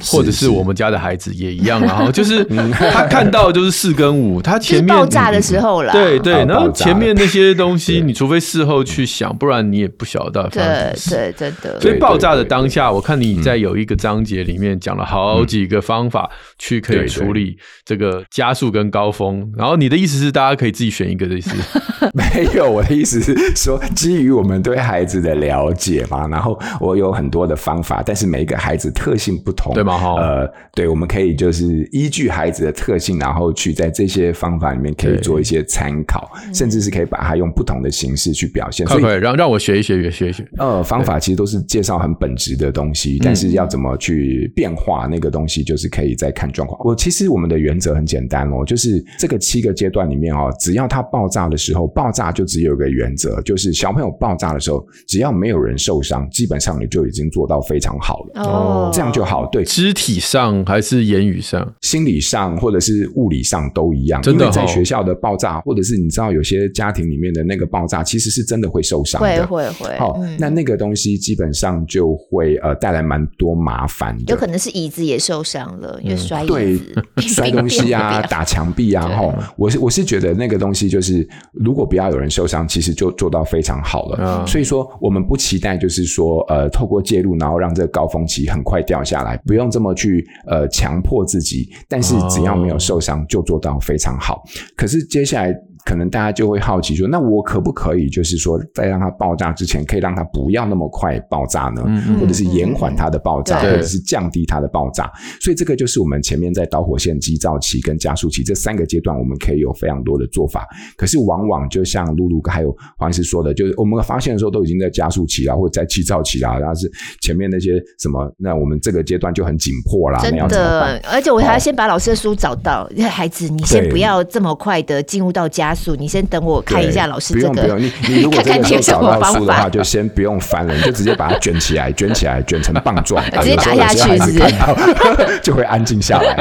[0.04, 10.47] 或者是我们家的孩子也一样，然后就是他看到就是四跟五，他前面爆炸的时候了，对对，然后前面那些东西，你除非事后去想，不然你也不晓得。
[10.49, 10.63] 对
[11.10, 11.80] 对，真的。
[11.80, 21.56] 所以爆炸的当下，我看你在有一个章节里面讲了好几个方法去可以处理这个加速跟高峰，然后你的意思是大家可以自己选一个的意思？
[22.13, 30.15] 没有，我的意思是说，基于我们对孩子的了解嘛，然后我有很多的方法，但是每一个孩子特性不同，对吗？
[30.15, 38.86] 呃，对，我们可以就是依据孩子的特性，然后去在这些方法里面可以做一些参考，甚至是可以把它用不同的形式去表现。
[38.86, 40.48] 所以，让让我学一学，学一学。
[40.58, 46.80] 呃，方法其实都是介绍很本质的东西，但是要怎么去变化那个东西，就是可以再看状况。
[46.86, 58.44] 我其实我们的原则很简单哦，就是这个七个阶段里面哦，只要它爆炸的时候，爆炸就只有一个原则，就是小朋友爆炸的时候，只要没有人受伤，基本上你就已经做到非常好了。
[58.44, 59.48] 哦，这样就好。
[59.48, 59.65] 对。
[59.71, 64.21] 肢体上还是言语上、心理上或者是物理上都一样。
[64.21, 69.47] 真的，在学校的爆炸，或者是你知道有些家庭里面的那个爆炸，其实是真的会受伤的。
[69.47, 69.97] 会会会。
[69.97, 74.13] 好，那那个东西基本上就会呃带来蛮多麻烦。
[74.27, 76.77] 有可能是椅子也受伤了，因为摔对
[77.23, 79.07] 摔东西啊， 打墙壁啊。
[79.07, 84.45] 哈，我是我是觉得那个东西就是，如果不要有人受伤，其实就做到非常好了。
[84.45, 89.71] 所以说，我们不期待就是说呃透过介入，然后让这个高峰期很快掉下来，不用。
[89.71, 94.43] 这么去呃强迫自己，但是只要没有受伤，就做到非常好。
[94.76, 95.56] 可是接下来。
[95.86, 101.84] 可能大家就会好奇说，那我可不可以就是说，在让它爆炸之前，可以让它不要那么快爆炸呢？
[101.88, 105.12] 嗯、或者是延缓它的爆炸，嗯、或者是降低它的爆炸？
[105.39, 110.67] 所以这个就是我们前面在导火线、急躁期跟加速期这三个阶段，我们可以有非常多的做法。
[110.96, 116.91] 可是往往就像露露还有黄医师说的，就是我们发现的时候都已经在加速期啊，或者在急躁期啊，然后是
[117.22, 120.20] 前面那些什么，那我们这个阶段就很紧迫啦。
[120.20, 122.88] 真的，而且我还要先把老师的书找到。
[122.98, 125.70] 哦、孩子，你先不要这么快的进入到加。
[125.71, 127.62] 加速，你先等我看一下老师这个。
[127.62, 135.39] 不用不用，你你如果这个时候找到书的话，就先不用翻了，你就直接把它卷起来， 卷起来，卷成棒状， 直接打下去，是不是？
[135.41, 136.36] 就会安静下来。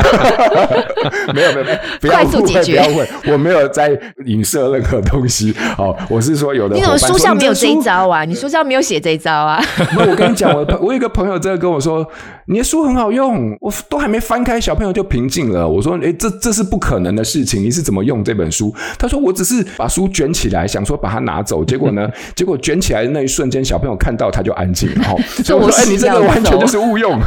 [1.32, 5.54] 没有没有没有，不要误会，不要误会，我没有在影射任何东西。
[5.78, 6.74] 哦，我是说有的。
[6.74, 8.24] 你怎么书上没有这一招啊？
[8.24, 9.62] 你书上没有写这一招啊？
[9.96, 12.04] 那我跟你讲，我我有一个朋友真的跟我说，
[12.46, 15.68] 你的书很好用，我都还没翻开，小朋友就平静了。
[15.68, 18.74] 我说，哎，这这是不可能的事情，你是怎么用这本书？
[18.98, 19.19] 他说。
[19.20, 22.08] 我只是把书卷起来，想说把它拿走，结果呢？
[22.34, 25.04] 结果卷起来的那一瞬间，小朋友看到他就安静了。
[25.44, 27.20] 所以我说：“哎，你这个完全就是误用。”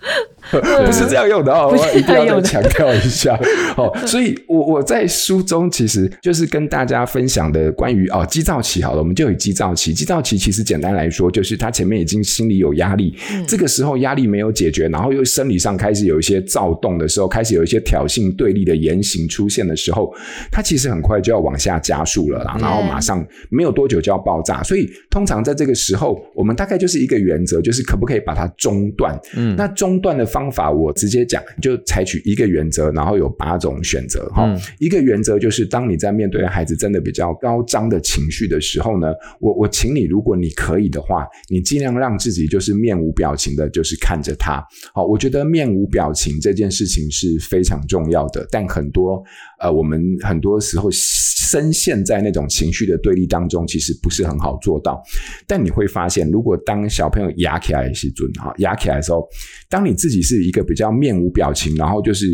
[0.50, 3.38] 不是这样用的哦，我一定要再强调一下
[3.76, 3.94] 哦。
[4.06, 9.92] 所以，我我在书中其实就是跟大家分享的关于哦，激躁期好了，我们就以激躁期。
[9.92, 13.14] 激躁期其实简单来说，就是他前面已经心里有压力，
[13.46, 20.12] 这个时候压力没有解决，然后又生理上开始有一些躁动的时候，开始有一些挑衅对立的言行出现的时候，
[20.50, 24.62] 他其实很快就要往下加速了啦，然后马上没有多久就要爆炸。
[24.62, 29.18] 所以，通常在这个时候，我们大概就是一个原则，就是可不可以把它中断？
[29.36, 30.40] 嗯，那中断的方。
[30.40, 34.46] 方法我直接讲，就采取一个原则，然后有八种选择哈。
[34.46, 44.64] 嗯、一个原则就是，当你在面对孩子真的比较高涨的情绪的时候呢，我我请你，如果你可以的话，你尽量让自己就是面无表情的，就是看着他。
[44.94, 49.22] 好，我觉得面无表情这件事情是非常重要的，但很多
[49.60, 55.02] 呃，我们很多时候深陷在那种情绪的对立当中，其实不是很好做到。
[55.46, 59.28] 但你会发现，如果当小朋友压起来的时候，哈，压起来的时候，
[59.68, 60.20] 当你自己。
[60.22, 62.26] 是一个比较面无表情，然后就是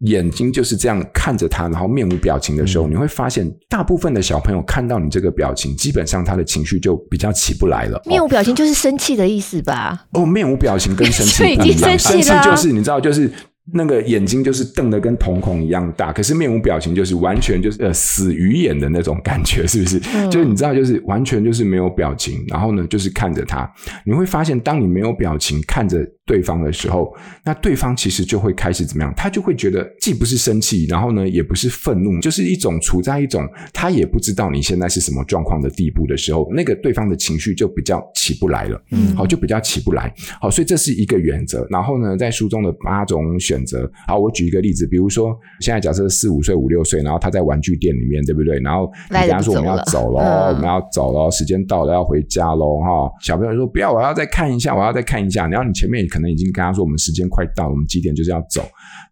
[0.00, 8.00] 眼睛就是这样看着他，然后面无表情的时候，嗯、你会发现大部分的小朋友看到你这个表情，基本上他的情绪就比较起不来了。
[8.06, 10.06] 面无表情就是生气的意思吧？
[10.14, 13.30] 哦，面无表情跟生气 不一样，生气就是你知道，就是
[13.72, 20.00] 那个眼睛就是瞪得跟瞳孔一样大，可是面无表情，就是完全就是呃死鱼眼的那种感觉，是不是？
[20.14, 23.70] 嗯、就是你知道，就是完全就是没有表情，然后呢，就是看着他，
[24.04, 29.12] 你会发现，当你没有表情看着对方的时候，那对方其实就会开始怎么样？
[29.16, 41.66] 他就会觉得既不是生气，然后呢，也不是愤怒，就是一种处在一种他也不知道你现在是什么状况的地步的时候，那个对方的情绪就比较起不来了，嗯，好，就比较起不来，好，所以这是一个原则。
[41.70, 48.58] 然后呢，在书中的八种选择，好，我举一个例子，比如说现在假设四五岁、五六岁，然后他在玩具店里面，对不对？
[48.60, 55.46] 然后你跟他说我们要走喽，嗯、我们要走喽，时间到了要回家喽，哈，小朋友说不要，我要再看一下，我要再看一下。
[55.46, 58.62] 然后你前面可能已经跟他说我们时间快到了，我们几点就是要走，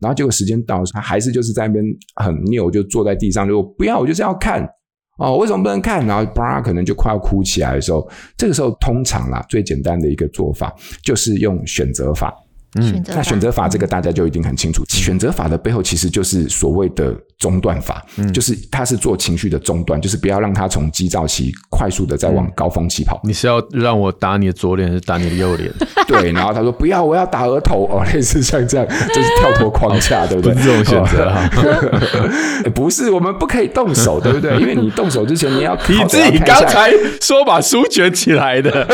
[0.00, 1.84] 然后结果时间到了，他还是就是在那边
[2.16, 4.66] 很拗，就坐在地上就说不要，我就是要看
[5.18, 6.06] 哦，为什么不能看？
[6.06, 8.06] 然后叭，可能就快要哭起来的时候，
[8.36, 12.34] 这个时候通常啦，最简单的一个做法就是用选择法。
[12.76, 14.84] 嗯，那选择法这个大家就一定很清楚。
[14.88, 23.20] 选择法的背后其实就是所谓的中断法，嗯，就是它是做情绪的中断，就是不要让它从急躁期快速的再往高峰期跑。
[23.24, 25.70] 你是要让我打你的左脸，还是打你的右脸？
[26.08, 30.54] 对，然后他说不要，我要打额头哦， 类似像这样， 就是跳脱框架，对不对？
[30.54, 31.50] 不是这种选择哈，
[32.74, 34.56] 不是，我们不可以动手，对不对？
[34.58, 38.86] 因为你动手之前，你要你自己刚才说把书卷起来的。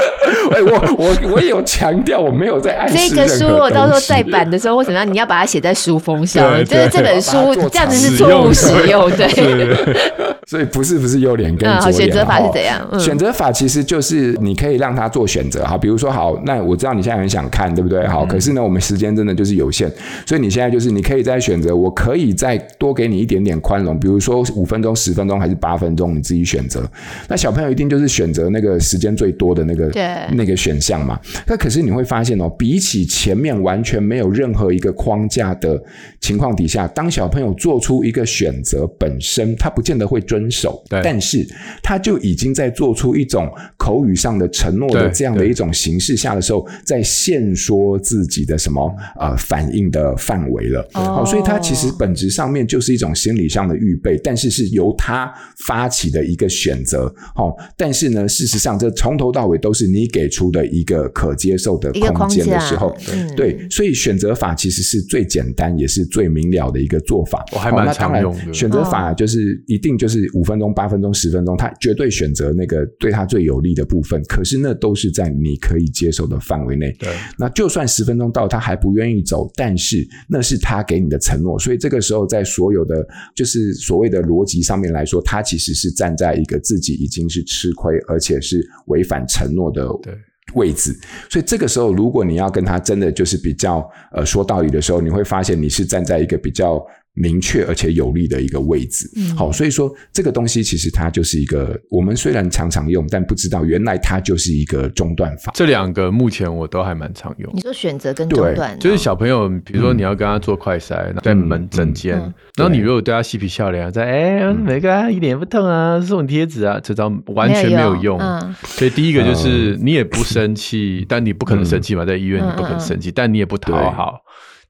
[0.50, 9.28] 哎，我我我有强调，我没有在暗示这个书，我到时候再版的时候，或怎么样，你要把它写在书封上，就是这本书这样子是错误使用，对。
[10.44, 11.80] 所以不是不是右脸跟左脸。
[11.80, 13.00] 好，选择法是怎样？
[13.00, 18.06] 选择法其实就是你可以让他做选择，哈，比如说好，那我知道你现在很想看，对不对？
[18.08, 19.90] 好，可是呢，我们时间真的就是有限，
[20.26, 26.82] 所以你现在就是你可以再选择，我可以再多给你一点点宽容，比如说五分钟、十分钟还是八分钟，你自己选择。
[27.28, 29.88] 那小朋友一定就是选择那个时间最多的那个。
[29.90, 30.10] 对。
[30.32, 35.80] 那个选项嘛，那可是你会发现哦，比起前面完全没有任何一个框架的
[36.20, 41.46] 情况底下，当小朋友做出一个选择本身，他不见得会遵守，对，但是
[41.82, 50.88] 他就已经在做出一种口语上的承诺的这样的一种形式下的时候，在限缩自己的什么呃反应的范围了。
[50.94, 55.32] 哦，所以他其实本质上面就是一种心理上的预备，但是是由他
[55.66, 57.12] 发起的一个选择。
[57.34, 62.94] 好，但是呢，事实上这从头到尾都是你给出的一个可接受的空间的时候，
[63.36, 67.44] 对，所以选择法其实是最简单也是最明了的一个做法。
[67.52, 68.52] 我还蛮常用的。
[68.52, 74.22] 选择法就是一定就是五分钟、八分钟、十分钟，他绝对选择那个对他最有利的部分。
[74.28, 76.92] 可是那都是在你可以接受的范围内。
[76.98, 77.08] 对，
[77.38, 81.58] 那就算十分钟到他还不愿意走，但是那是他给你的承诺。
[81.58, 89.86] 所以这个时候，在所有的就是所谓的逻辑上面来说，他其实是站在一个自己已经是吃亏，而且是违反承诺的。
[90.02, 90.12] 对。
[90.54, 90.94] 位置，
[91.30, 96.84] 所以这个时候，如果你要跟他真的就是比较呃说道理的时候，你会发现你是站在一个比较。
[97.14, 105.52] 明确而且有利的一个位置，嗯，好，所以说这个东西其实它就是一个我们虽然常常用，但不知道原来它就是一个中断法。
[105.54, 107.52] 这两个目前我都还蛮常用。
[107.54, 112.16] 你说选择跟中断，就是小朋友，比如说你要跟他做快筛，在门诊间，
[112.56, 118.18] 然后你如果对他嬉皮笑脸，在哎，每个一点也不痛啊，送贴纸啊，这招完全没有用。
[118.64, 124.18] 所以第一个就是你也不生气，但你不可能生气嘛，在医院你不可能生气，但你也不讨好。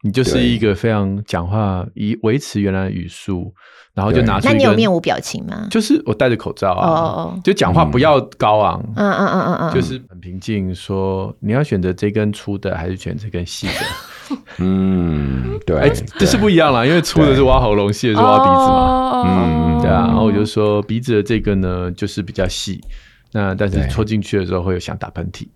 [0.04, 3.54] 你就是一个非常讲话以维持原来的语速，
[3.94, 4.48] 然后就拿出。
[4.48, 5.68] 那你有面无表情吗？
[5.70, 14.36] 就是我戴着口罩啊，哦哦就讲话不要高昂，嗯嗯嗯嗯嗯，就是很平静，说你要选择这根粗的还是选这根细的？
[14.58, 22.80] 嗯，对，哎，这是不一样啦，因为粗的是挖喉咙，细的是挖鼻子嘛，嗯，对啊，然后我就说鼻子的这个呢，就是比较细，
[23.30, 25.46] 那但是戳进去的时候会有想打喷嚏，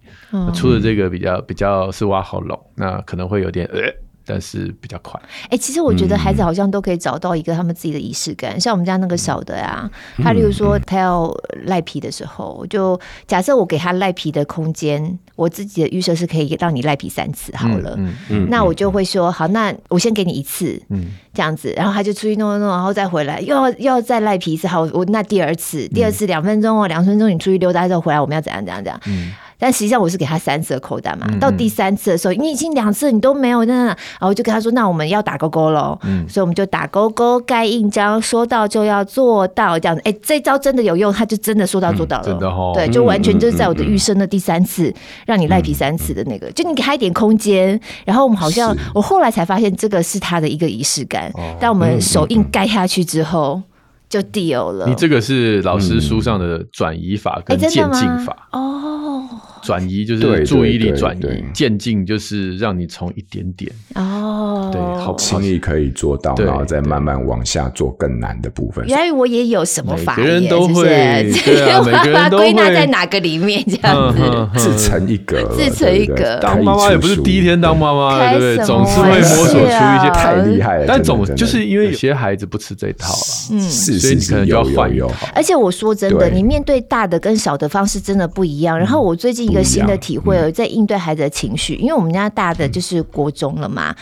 [0.52, 3.80] 粗的这个比较比较是挖喉咙，那可能会有点呃。
[4.26, 5.18] 但是比较快。
[5.44, 8.56] 哎、欸，其实我觉得孩子好像都可以找到一个他们自己的仪式感。
[8.56, 11.32] 嗯、像我们家那个小的呀，嗯、他例如说他要
[11.64, 17.94] 赖皮的时候，嗯、就假设我给他赖皮的空间，我自己的预设是可以让你赖皮三次好了。
[17.98, 24.66] 嗯嗯、那我就会说好，那我先给你一次，嗯，这样子，然后他就出去弄弄弄，然后再回来，又要又要再赖皮一次。
[24.66, 29.00] 好，我那第二次，第二次两分钟哦，两分钟你出去溜达之后回来，我们要怎样怎样怎样。
[29.06, 44.92] 嗯但实际上我是给他三次的扣单嘛，到第三次的时候，你已经两次你都没有那，然后我就跟他说，那我们要打勾勾喽，嗯，所以我们就打勾勾盖印章，说到就要做到这样子，哎，这招真的有用，他就真的说到做到了，嗯、真的哦，对，就完全就是在我的预设的第三次，
[45.26, 53.62] 让你赖皮三次的那个，就你给他一点空间，然后我们好像我后来才发现这个是他的一个仪式感，当我们手印盖下去之后
[54.08, 54.86] 就 deal 了。
[54.86, 59.28] 你这个是老师书上的转移法跟渐进法、欸、哦。
[59.66, 68.86] 转移就是注意力转移，渐进就是让你从一点点哦，对，好轻易可以做到，然后再慢慢往下做更难的部分。
[68.86, 70.84] 原来我也有什么法，每个人都会，
[71.44, 72.46] 对啊，每个人都会。
[72.46, 76.38] 归纳在哪个里面这样子，自成一格，自成一格。
[76.40, 78.64] 当妈妈也不是第一天当妈妈，对不对？
[78.64, 83.18] 总是会摸索出一些太厉害了，但总就是因为有些孩子不吃这套了，
[83.50, 85.10] 嗯，所以你可能就要换一套。
[85.34, 88.78] 而且我说真的，你面对大的跟小的方式真的不一样。
[88.78, 93.94] 然后我最近一个新的体会，在应对孩子的情绪，因为我们家大的就是国中了嘛，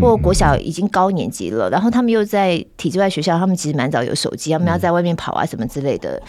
[0.00, 6.22] 或国小已经高年级了，然后他们又在体制外学校，他们其实蛮早有手机，他们要在外面跑啊什么之类的，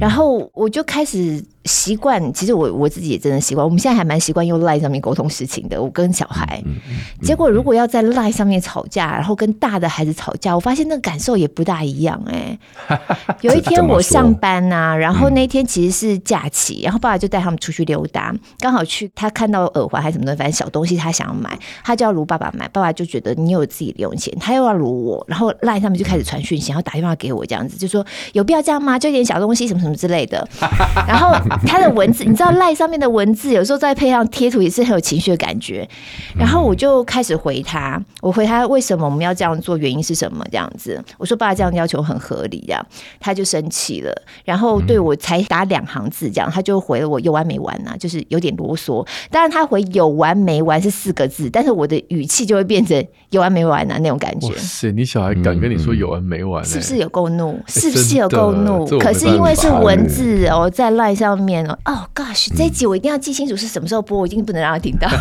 [0.00, 1.42] 然后我就开始。
[1.68, 3.64] 习惯，其实我我自己也真的习惯。
[3.64, 5.80] 我们现在还蛮习惯用 LINE 上面沟通事情的。
[5.80, 12.58] 我跟小孩，嗯嗯嗯、结果如果要在 LINE 上面吵架，然后跟大的孩子吵架，我发现那个感受也不大一样哎、
[12.88, 13.36] 欸。
[13.42, 22.66] 有一天我上班呐、啊，然后那天其实是假期，然后爸爸就带他们出去溜达，刚好去他看到耳环还是什么东西，反正小东西他想要买，他就要如爸爸买。
[22.68, 28.98] 爸爸就觉得你有自己零用钱，他又要如我，然后 LINE 上面就开始传讯息，然后打电话给我这样子，就说有必要这样吗？
[28.98, 30.48] 就一点小东西什么什么之类的，
[31.06, 31.36] 然后。
[31.66, 35.88] 他的文字，你知道赖上面的文字，有时候再配上贴图，也是很有情绪的感觉。
[36.38, 40.44] 然后我就开始回他，我回他为什么我们要这样做，原因是什么？
[40.50, 42.86] 这样子，我说爸爸这样要求很合理，这样
[43.20, 44.12] 他就生气了。
[44.44, 47.96] 然后对我才打两行字，这样他就回了我有完没完呐、啊？
[47.98, 49.06] 就是有点啰嗦。
[49.30, 54.48] 当然他回有完没完是四个字，但是我的语气就会变成有完没完啊那种感觉。
[54.48, 57.58] 哇塞，你小孩敢跟你说有完没完、欸，是不是有够怒？
[57.66, 58.86] 是不是有够怒？
[58.98, 61.66] 可是因为是文字哦，在赖上面。
[61.66, 65.08] 哦、oh，gosh，这一集我一定要记清楚是什么时候播，我一定不能让他听到。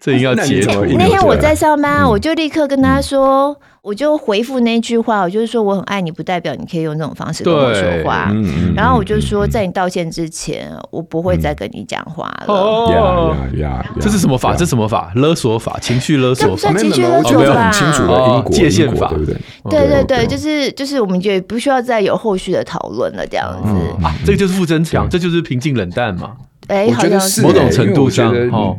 [0.00, 0.84] 这要截图。
[0.98, 3.50] 那天我在上班，我就立刻跟他说。
[3.50, 8.28] 嗯我就回复那句话，我就是说我很爱你，不代表你可以用这种方式跟我说话。
[8.30, 12.54] 嗯、然后我就说，在你道歉之前，我不会再跟你讲话了。
[12.54, 14.52] 哦呀呀，这是什么法？
[14.54, 15.10] 这是什么法？
[15.16, 15.76] 勒索法？
[15.80, 16.72] 情绪勒索法？
[16.74, 17.72] 情绪勒索法？
[17.72, 19.36] 清楚的因果界限法，对不对？
[19.68, 26.36] 对对对，就是就是，我们也不需要再有后续的讨论了，这样子、嗯、啊，这个就是傅增强，这就是平静冷淡嘛。
[26.72, 28.34] 欸、我觉得是、欸、某种程度上，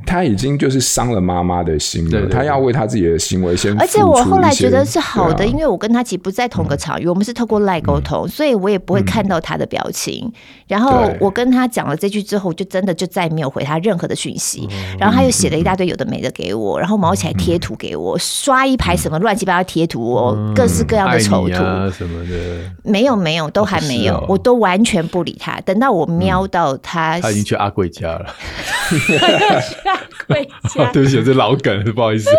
[0.05, 2.21] 他已经就是伤了妈妈的心了。
[2.21, 3.75] 对他要为他自己的行为先。
[3.79, 10.23] 而且我后来觉得是好的，啊、因为我跟他其实不在同个场域，嗯、我们是透过赖沟通，嗯、所以我也不会看到他的表情。
[10.25, 10.33] 嗯、
[10.67, 14.67] 然后我跟他讲了这句之后，就真的就再也没有回他任何的讯息。
[14.71, 22.33] 嗯、然后他又写了一大堆有的没的给我，然后毛起来贴图给我，刷一排什么乱七八糟贴图各式各样的丑图、啊、什么的。
[22.83, 25.59] 没有没有，都还没有，哦哦、我都完全不理他。
[25.61, 28.25] 等到我瞄到他，他已经去阿贵家了。
[29.61, 32.29] 下跪家，对不起，这老梗， 不好意思。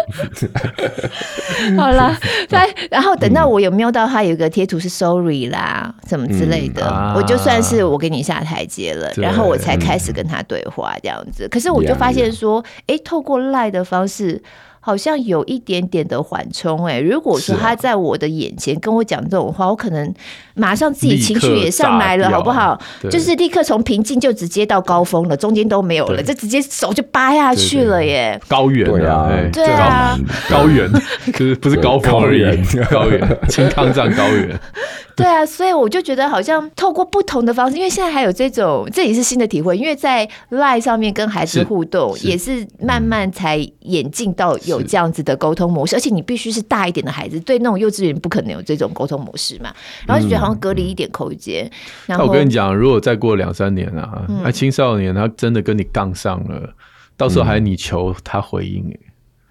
[1.76, 2.16] 好了，
[2.48, 6.84] 再然后等到我有瞄到他有个贴图是 sorry 啦，什么之类的，
[7.16, 11.48] 我就算是我给你下台阶了，然后我才开始跟他对话这样子。
[11.48, 14.42] 可是我就发现说，哎，透过赖的方式。
[14.86, 20.14] 好像有一点点的缓冲哎，如果说他在我的眼前跟我讲这种话，我可能
[20.52, 22.78] 马上自己情绪也上来了，好不好？
[23.10, 28.38] 就是立刻从平静就直接到高峰了，中间都没有了，就直接手就扒下去了耶！
[28.46, 30.18] 高原啊，对啊，
[30.50, 30.86] 高原
[31.32, 32.42] 就是不是高峰而已，
[32.90, 34.60] 高原，青康藏高原。
[35.16, 49.72] 对啊，所以我就觉得好像透过不同的方式，因为现在还有这种，这也是新的体会，因为在 LINE 上面跟孩子互动，也是慢慢才演进到有这样子的沟通模式，而且你必须是大一点的孩子，对那种幼稚园不可能有这种沟通模式嘛，
[50.06, 51.70] 然后就觉得好像隔离一点空间。
[52.06, 56.74] 那我跟你讲，如果再过两三年啊，那青少年他真的跟你杠上了，
[57.16, 58.82] 到时候还你求他回应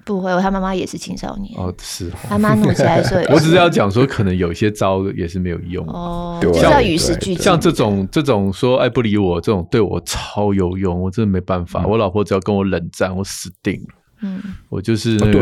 [0.06, 7.38] 不会，他妈妈也是青少年哦，是他妈怒起来说， 我只是要讲说，可能有一些招也是没有用哦，就是要与时俱进。
[7.38, 11.86] 像这种这种说爱不理我这种，对我超有用，我真的没办法。
[11.88, 13.88] 我老婆只要跟我冷战，我死定了。
[14.22, 15.40] 嗯，我就是那个，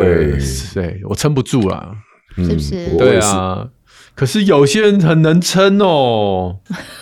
[0.73, 1.95] 对，我撑不住了，
[2.35, 2.97] 是不是？
[2.97, 3.67] 对啊，
[4.15, 6.57] 可是有些人很能撑哦。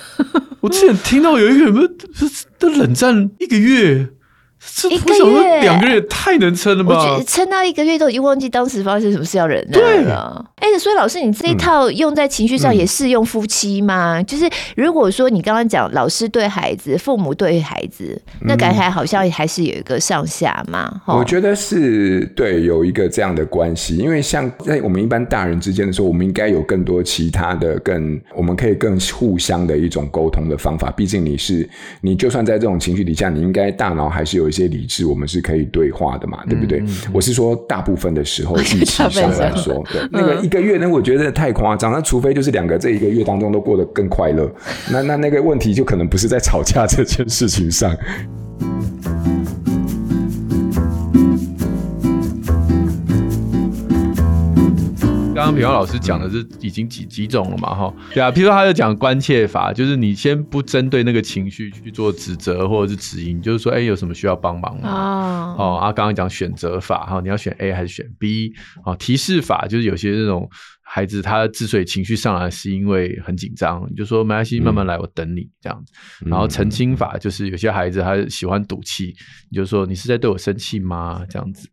[0.62, 1.82] 我之前听到有一个什么，
[2.60, 4.10] 都冷战一个月。
[4.90, 6.96] 一个月、两个月太能撑了吧？
[6.96, 10.46] 我觉得撑到一个月都已经忘记当时发生什么事要忍耐了。
[10.58, 14.22] 哎，所以老师，你这一套用在情绪上也适用夫妻吗？
[14.22, 21.02] 就是如果说你刚刚讲老师对孩子、父母对孩子，那感觉好像还是有一个上下嘛？
[21.06, 23.96] 我觉得是对，有一个这样的关系。
[23.96, 30.92] 因为像在我们一般大人之间的时候，我们应该有更多其他的、更我们可以更互相的一种沟通的方法。
[30.92, 31.68] 毕竟你是
[32.02, 34.49] 你，就算在这种情绪底下，你应该大脑还是有。
[34.50, 36.80] 有一些理智，我们是可以对话的嘛，对不对？
[36.80, 41.92] 嗯嗯、我是说大部分的时候， 预期上来说，对那个一个月呢，我觉得太夸张。
[41.92, 44.52] 那除非就是两个这一个月当中都过得更快乐，
[44.92, 47.96] 那那那个问题就可能不是在吵架这件事情上。
[55.40, 57.74] 刚刚品皓老师讲的是已经几几种了嘛？
[57.74, 64.90] 哈，对啊，譬如说他就讲关切法，就是你先不针对那个情绪去做指责或者是指引，就是说，哎，有什么需要帮忙吗？
[64.90, 68.52] 哦，哦，啊，刚刚讲选择法，哈，你要选 A 还是选 B？
[68.84, 70.50] 哦，提示法就是有些这种
[70.82, 75.94] 孩子他之所以情绪上来是因为很紧张，你就说没关系，慢慢来，我等你这样子。
[76.26, 79.16] 然后澄清法就是有些孩子他喜欢赌气，
[79.50, 81.24] 你就说你是在对我生气吗？
[81.30, 81.70] 这样子。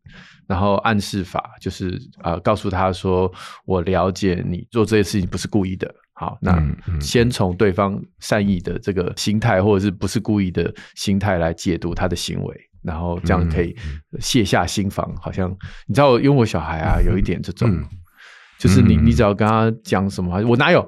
[0.47, 3.33] 然后暗示法就是呃，告诉他说，
[3.65, 5.93] 我了解你做这些事情不是故意的。
[6.13, 6.59] 好，那
[7.01, 13.77] 先从对方善意的这个心态，或者是不是故意的心态来解读他的行为，然后这样可以
[14.19, 15.15] 卸下心防。
[15.21, 15.51] 好像
[15.87, 17.71] 你知道，因为我小孩啊，有一点这种，
[18.59, 20.81] 就是你你只要跟他讲什么，我哪有？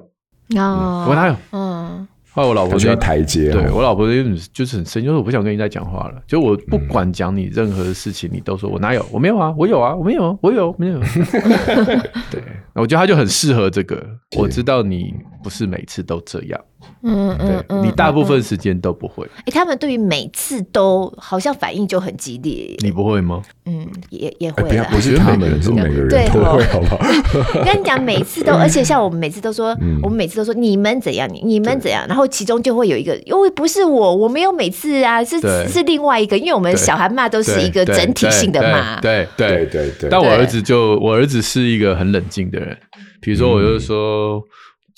[0.55, 1.35] 我哪有？
[1.51, 2.07] 嗯。
[2.39, 6.21] 后来我老婆就要台阶，对我老婆就是很生气，就是我不想跟你再讲话了。
[6.25, 9.05] 就我不管讲你任何的事情，你都说我哪有？
[9.11, 10.99] 我没有啊，我有啊，我没有，我有没有？
[12.31, 12.41] 对，
[12.75, 14.01] 我觉得他就很适合这个。
[14.37, 15.13] 我知道你
[15.43, 16.59] 不是每次都这样。
[17.03, 19.25] 嗯嗯，嗯，你大部分时间都不会。
[19.39, 22.75] 哎，他们对于每次都好像反应就很激烈。
[22.79, 23.41] 你不会吗？
[23.65, 24.63] 嗯，也也会。
[24.63, 26.97] 不是他们，是每个人都会，好不好？
[27.65, 38.99] 跟你讲，每次都，而且像我们每次都说，我们每次都说你们怎样，你你们怎样，然后其中就会有一个，因为不是我，我没有每次啊，是是另外一个，因为我们小孩骂都是一个整体性的骂。
[39.01, 40.09] 对对对对。
[40.09, 42.77] 但我儿子就，我儿子是一个很冷静的人，
[43.21, 44.41] 比如说，我就说。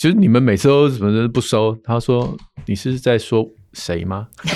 [0.02, 1.78] 其实你们每次都怎么不收？
[1.84, 2.36] 他说
[2.66, 4.26] ：“你是在说谁吗？”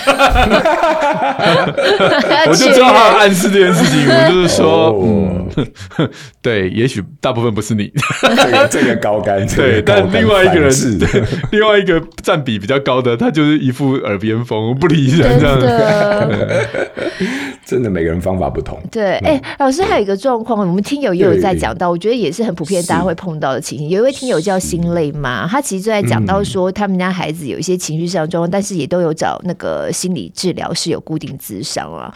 [2.47, 4.09] 我就知道他暗示这件事情。
[4.09, 5.47] 我就是说，嗯，
[6.41, 7.93] 对，也许大部分不是你。
[8.23, 10.97] 这个这个高干， 对，但另外一个人是
[11.51, 15.67] 另外一个占比比较高的，他就是一副耳边风，不理人这样子。
[17.65, 18.79] 真的每个人方法不同。
[18.91, 23.89] 对，哎，老师还有一个状况，我们听友也有在讲到，我觉得也是很普遍，大家会碰到的情形。
[23.89, 32.13] 有一位听友叫心累嘛，他其实就在讲到说，他们家孩子有一些情绪上的状况，但是也都有找那个心理治疗师有固定咨商啊。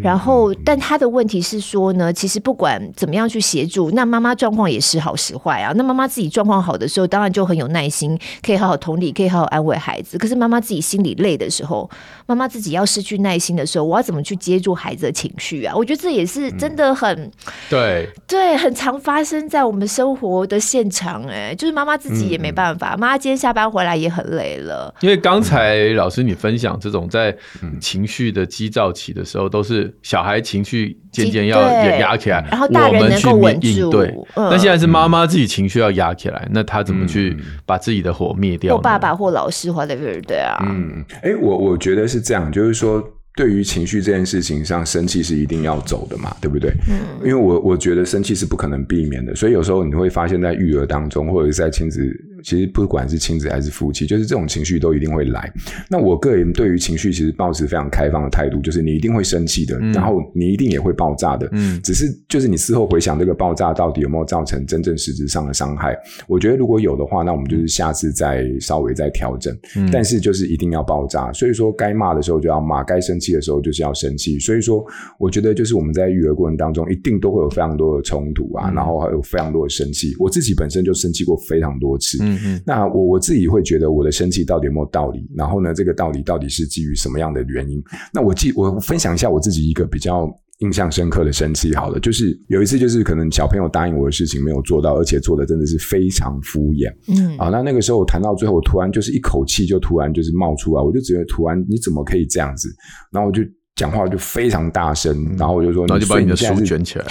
[0.00, 5.72] 然后，但他的问题是说呢，其实不管怎么样去协助，那妈妈状况也时好时坏啊。
[5.74, 10.16] 那妈妈自己状况好的时候，当然就很有耐心，可以好好同理，可以好好安慰孩子。
[10.16, 11.90] 可是妈妈自己心里累的时候，
[12.26, 15.74] 妈妈自己要失去耐心的时候，我要怎么去接住孩子的情绪啊？
[15.74, 17.32] 我觉得这也是真的很、嗯、
[17.68, 21.22] 对对，很常发生在我们生活的现场。
[21.24, 24.94] 哎，就是妈妈自己也没办法，妈妈、嗯、今天下班回来也很累了。
[25.00, 27.34] 因为刚才老师你分享这种在
[27.80, 33.90] 情绪的激躁期的时候，都是小孩情绪渐渐要也压起来，然后大人能够稳住。
[33.90, 37.36] 对，那现在是妈妈自己情绪要压起来，那她怎么去
[37.66, 38.76] 把自己的火灭掉？
[38.76, 40.56] 或爸爸或老师或者对对啊？
[40.66, 43.02] 嗯，哎，我我觉得是这样，就是说。
[43.34, 46.70] 对于情绪这件事情上，生气是一定要走的嘛，对不对？
[46.88, 52.14] 嗯，因为我我觉得生气是不可能避免的，所以有时候你会发现在育儿当中，或者是在亲子。
[52.42, 55.52] 其实不管是亲子还是夫妻，就是这种情绪都一定会来。
[55.88, 61.48] 那我个人对于情绪其实抱持非常开放的态度，就是你一定会生气的，嗯、然后你一定也会爆炸的。
[61.52, 65.96] 嗯，只是就是你事后回想这个爆炸到底有没有造成真正实质上的伤害？
[66.26, 69.56] 我觉得如果有的话，那我们就是下次再稍微再调整。
[69.76, 71.32] 嗯，但是就是一定要爆炸。
[71.32, 74.38] 所以说该骂的时候就要骂，该生气的时候就是要生气。
[74.38, 74.84] 所以说，
[75.18, 80.14] 我觉得就是我们在育儿过程当中一定都会有非常多的冲突啊，嗯、然后还有非常多的生气。
[80.18, 82.18] 我自己本身就生气过非常多次。
[82.20, 82.31] 嗯。
[82.34, 85.26] 嗯嗯，那我我自己会觉得我的生气到底有没有道理？
[85.36, 87.82] 然后呢，这个道理到底是基于什么样的原因？
[88.12, 90.28] 那我记我分享一下我自己一个比较
[90.58, 91.74] 印象深刻的生气。
[91.74, 96.92] 好了，就是有一次，就是可能小朋友答应我的事情没有做到，而且做的真的是非常敷衍。
[97.08, 102.68] 嗯，啊，那那个时候我谈到最后，我突然就是一口气就突然就是冒出来，我就觉得突然你怎么可以这样子？
[103.10, 103.42] 然后我就
[103.74, 107.06] 讲话就非常大声，然后我就说，然后就把你的书卷起来。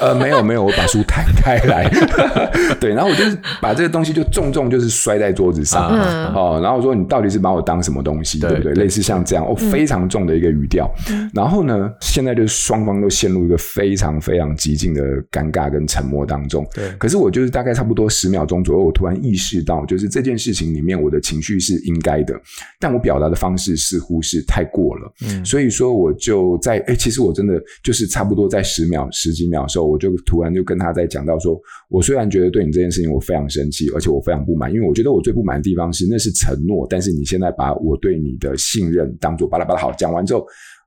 [0.00, 1.88] 呃，没有没有，我把书摊开来，
[2.80, 8.74] 对，然后我就是把这个东西就重重就是摔在桌子上，嗯、哦，然后我说你到底是把我当什么东西，对，对不对？
[8.74, 8.84] 对。
[8.84, 16.90] 类似像这样，哦，非常重的一个语调，嗯、然后呢，现在就是双方都陷入一个非常非常激进的尴尬跟沉默当中，对。
[16.98, 22.34] 可是我就是大概差不多十秒钟左右，我突然意识到，就是这件事情里面我的情绪是应该的，
[22.78, 29.87] 但我表达的方式似乎是太过了，嗯，所以说我就在，哎，其实我真的就是差不多在十秒十几秒的时候。
[29.88, 31.58] 我就突然就跟他在讲到说，
[31.88, 40.46] 我虽然觉得对你这件事情我非常生气，而且我非常不满，因为我觉得我最不满的地方是那是承诺，但是你现在把我对你的信任当做巴拉巴拉好，讲完之后，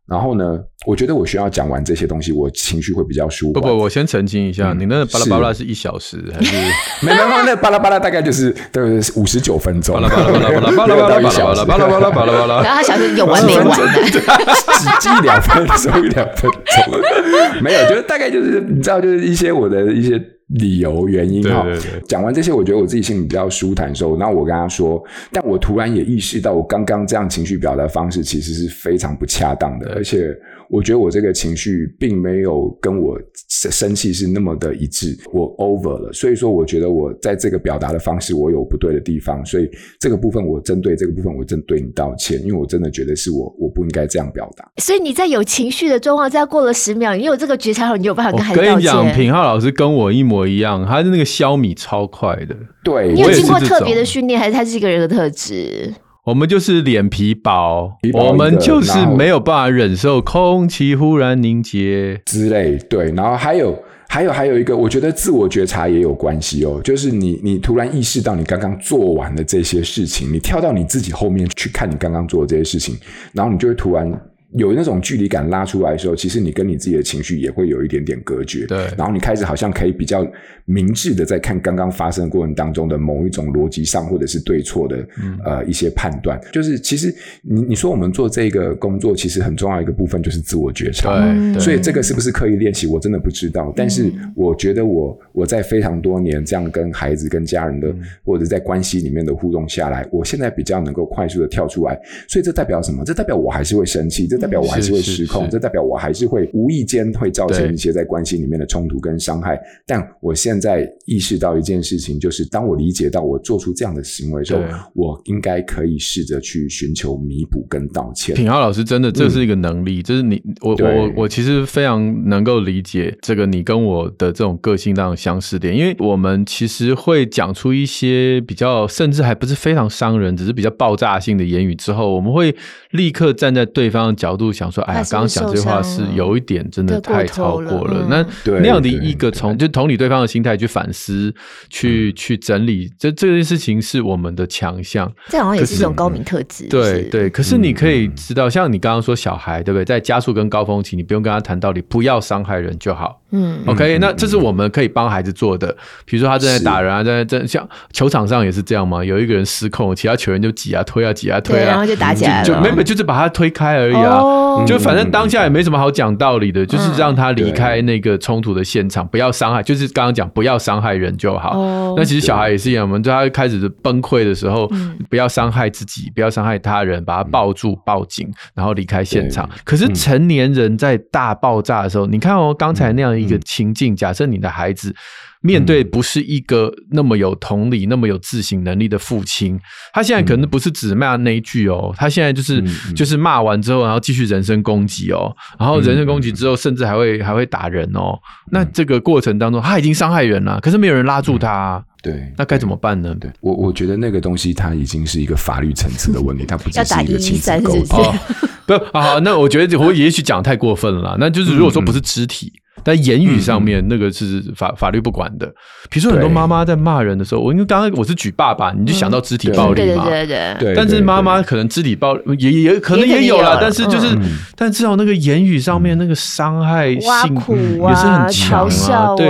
[0.09, 3.53] 然后呢，我觉得我需要讲完这些东西，我情绪会比较舒缓。
[3.53, 6.53] 不不，我先澄清一下，嗯、你那巴拉巴拉是一小时还是？
[7.05, 8.83] 没没没，那巴拉巴拉大概就是对
[9.15, 9.95] 五十九分钟。
[9.95, 12.61] 巴拉巴拉巴拉巴拉巴拉巴拉巴拉巴拉巴拉巴拉巴拉。
[12.61, 13.69] 然后他想说有完没完？
[14.11, 17.61] 只记两分钟，两分钟。
[17.61, 20.21] 没有，就是大概就是你知道，就是一些我的一些。
[20.55, 21.65] 理由原因哈，
[22.07, 30.35] 讲完这些，我觉得我自己心里比较舒坦的时候，那我跟他说，但我突然也意识到，我刚刚这样情绪表达方式其实是非常不恰当的，而且。
[30.73, 44.65] 我觉得我这个情绪并没有跟我生气是那么的一致，我 over 了，所以说我觉得我在这个表达的方式我有不对的地方，所以这个部分我针对这个部分我真对你道歉，因为我真的觉得是我我不应该这样表达。
[44.77, 48.71] 所以你在有情绪的状况下过了十秒，你有这个觉察后，你有办法跟孩子道歉。
[48.71, 52.55] 我跟你讲，品浩老师跟我一模一样，他的那个消米超快的。
[52.83, 55.93] 对，你有经过特别的训练，还是他是一个人的特质？
[56.23, 62.77] 我们就是脸皮薄，我们就是没有办法忍受空气忽然凝结之类。
[62.89, 63.77] 对，然后还有
[64.07, 66.79] 还有还有一个，我觉得自我觉察也有关系哦。
[66.83, 72.95] 就是你你突然意识到你刚刚做完的这些事情，你跳到你自己后面去看你刚刚做的这些事情，
[73.33, 74.11] 然后你就会突然。
[74.53, 78.65] 有那种距离感拉出来的时候，其实你跟你自己的情绪也会有一点点隔绝。
[78.65, 80.29] 对，然后你开始好像可以比较
[80.65, 86.39] 明智的在看刚刚发生的过程当中的某一种逻辑上或者是对错的、嗯、呃一些判断。
[86.51, 91.19] 就是其实你你说我们做这个工作，其实很重要一个部分就是自我觉察。
[91.53, 93.71] 对，所以这个是不是刻意练习，我真的不知道。
[93.75, 101.97] 但是我觉得我我在非常多年这样跟孩子跟家人的、嗯、或者在关系里面的互动下来，我现在比较能够快速的跳出来。
[102.27, 103.05] 所以这代表什么？
[103.05, 104.27] 这代表我还是会生气。
[104.27, 109.59] 这代表我还是会失控，这代表我还是会无意间会造成一些在关系里面的冲突跟伤害。
[109.85, 114.61] 但我现在意识到一件事情，就是当我理解到我做出这样的行为的时候，
[114.95, 118.35] 我应该可以试着去寻求弥补跟道歉。
[118.35, 132.55] 品浩老师，真的这是一个能力，就、嗯、是你我我我其实非常能够理解这个你跟我的这种个性上的相似点，因为我们其实会讲出一些比较甚至还不是非常伤人，只是比较爆炸性的言语之后，我们会
[132.91, 134.71] 立刻站在对方的角度想。
[134.71, 138.07] 说哎呀，刚刚讲这话是有一点真的太超过了。
[138.09, 141.33] 那那样的一个从就同理对方的心态去反思，
[141.69, 145.11] 去去整理，这这件事情是我们的强项。
[145.27, 146.67] 这好像也是一种高明特质。
[146.69, 149.83] 对对，可是你可以知道，像你刚刚说小孩，对不对？
[149.83, 153.20] 在加速跟高峰期，你不用跟他谈道理，不要伤害人就好。
[153.31, 155.75] 嗯，OK，那这是我们可以帮孩子做的。
[156.05, 159.03] 比如说他正在打人啊，在在像球场上也是这样嘛。
[159.03, 162.45] 有一个人失控，其他球员就挤啊推啊挤啊推啊，然后就打起来了。
[162.45, 164.21] 就没没就是把他推开而已啊。
[164.65, 169.63] 就反正当下也没什么好讲道理的，就是让他离开那个冲突的现场，不要伤害。
[169.63, 171.95] 就是刚刚讲不要伤害人就好。
[171.95, 174.69] 那其实小孩也是一样，我们在他开始崩溃的时候，
[175.09, 179.49] 不要伤害自己，不要伤害他人，把他抱住报警，然后离开现场。
[179.63, 183.20] 可是成年人在大爆炸的时候，你看哦，刚才那样。
[183.21, 184.93] 一个情境，假设你的孩子
[185.41, 189.59] 面对不是一个那么有同理、那么有自省能力的父亲，
[189.93, 192.63] 他现在可能不是只骂那一句哦，他现在就是
[192.95, 198.17] 就是骂完之后，然后继续人身攻击哦，然后人身攻击之后，甚至还会还会打人哦。
[198.51, 203.15] 那这个过程当中，他已经伤害人了，可是没有人拉住他，对，那该怎么办呢？
[203.19, 208.15] 对，我我觉得那个东西，它已经是一个法律层次的问题， 它不只是一个亲子沟通。
[208.67, 212.53] 不， 好，那我觉得我也许讲太过分了，那就是如果说不是肢体。
[212.83, 215.45] 但言语上面那个是法法律不管的。
[215.89, 220.05] 比如说很多妈妈在骂人的时候，我因为刚刚我是举爸爸，你就想到肢体暴力嘛。
[220.05, 220.73] 对对对。
[220.75, 224.17] 但是妈妈可能肢体暴力也也可能也有了，但是就是，
[224.55, 229.15] 但至少那个言语上面那个伤害性也是很强啊。
[229.15, 229.29] 对，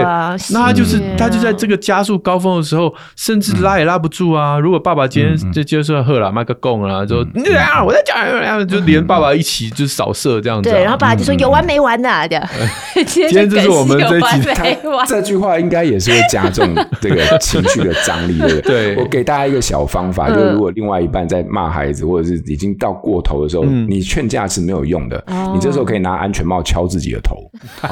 [0.52, 4.60] 那他就是他就在这个加速高峰的时候，甚至拉也拉不住啊。
[4.60, 8.18] 如果爸爸今天就接受喝了麦克贡了，就你这样我在讲，
[8.68, 10.70] 就连爸爸一起就是扫射这样子。
[10.70, 12.50] 对，然后爸爸就说有完没完的这样。
[13.32, 18.96] 这是我们这几他这句话应该也是会加重这个情绪的张力，对不对？
[18.98, 25.24] 我给大家一个小方法，就是如果另外一半在骂孩子，或者是已经到过头的时候，你劝架是没有用的。
[25.54, 27.36] 你这时候可以拿安全帽敲自己的头。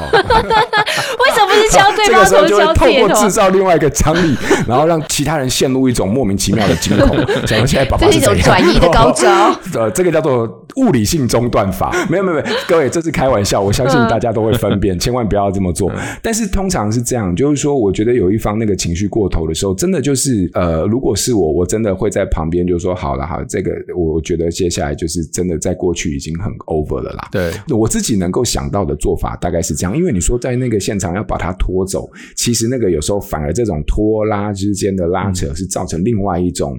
[1.20, 2.14] 为什么不是敲对方头？
[2.14, 4.36] 这个时候就会透过制造另外一个张力，
[4.66, 7.16] 然后让其他人陷入一种莫名其妙的惊恐。
[7.46, 8.34] 想到现在宝宝是怎样？
[8.34, 9.54] 这是一种转移的高招。
[9.74, 11.94] 呃，这个叫做物理性中断法。
[12.08, 15.50] 没有没有没有，各位这是开玩笑，我相信大家都会分辨，千万不要。
[15.52, 15.90] 这么做，
[16.22, 27.28] 但是通常是这样，就是说，我觉得有一方那个情绪过头的时候，真的就是呃，如果是我，我真的会在旁边，就说，好了，好，这个我觉得接下来就是真的在过去已经很 over 了啦。
[27.32, 36.78] 对，我自己能够想到的做法大概是这样，因为你说在那个现场要把它拖走，其实那个有时候反而这种拖拉之间的拉扯是造成另外一种。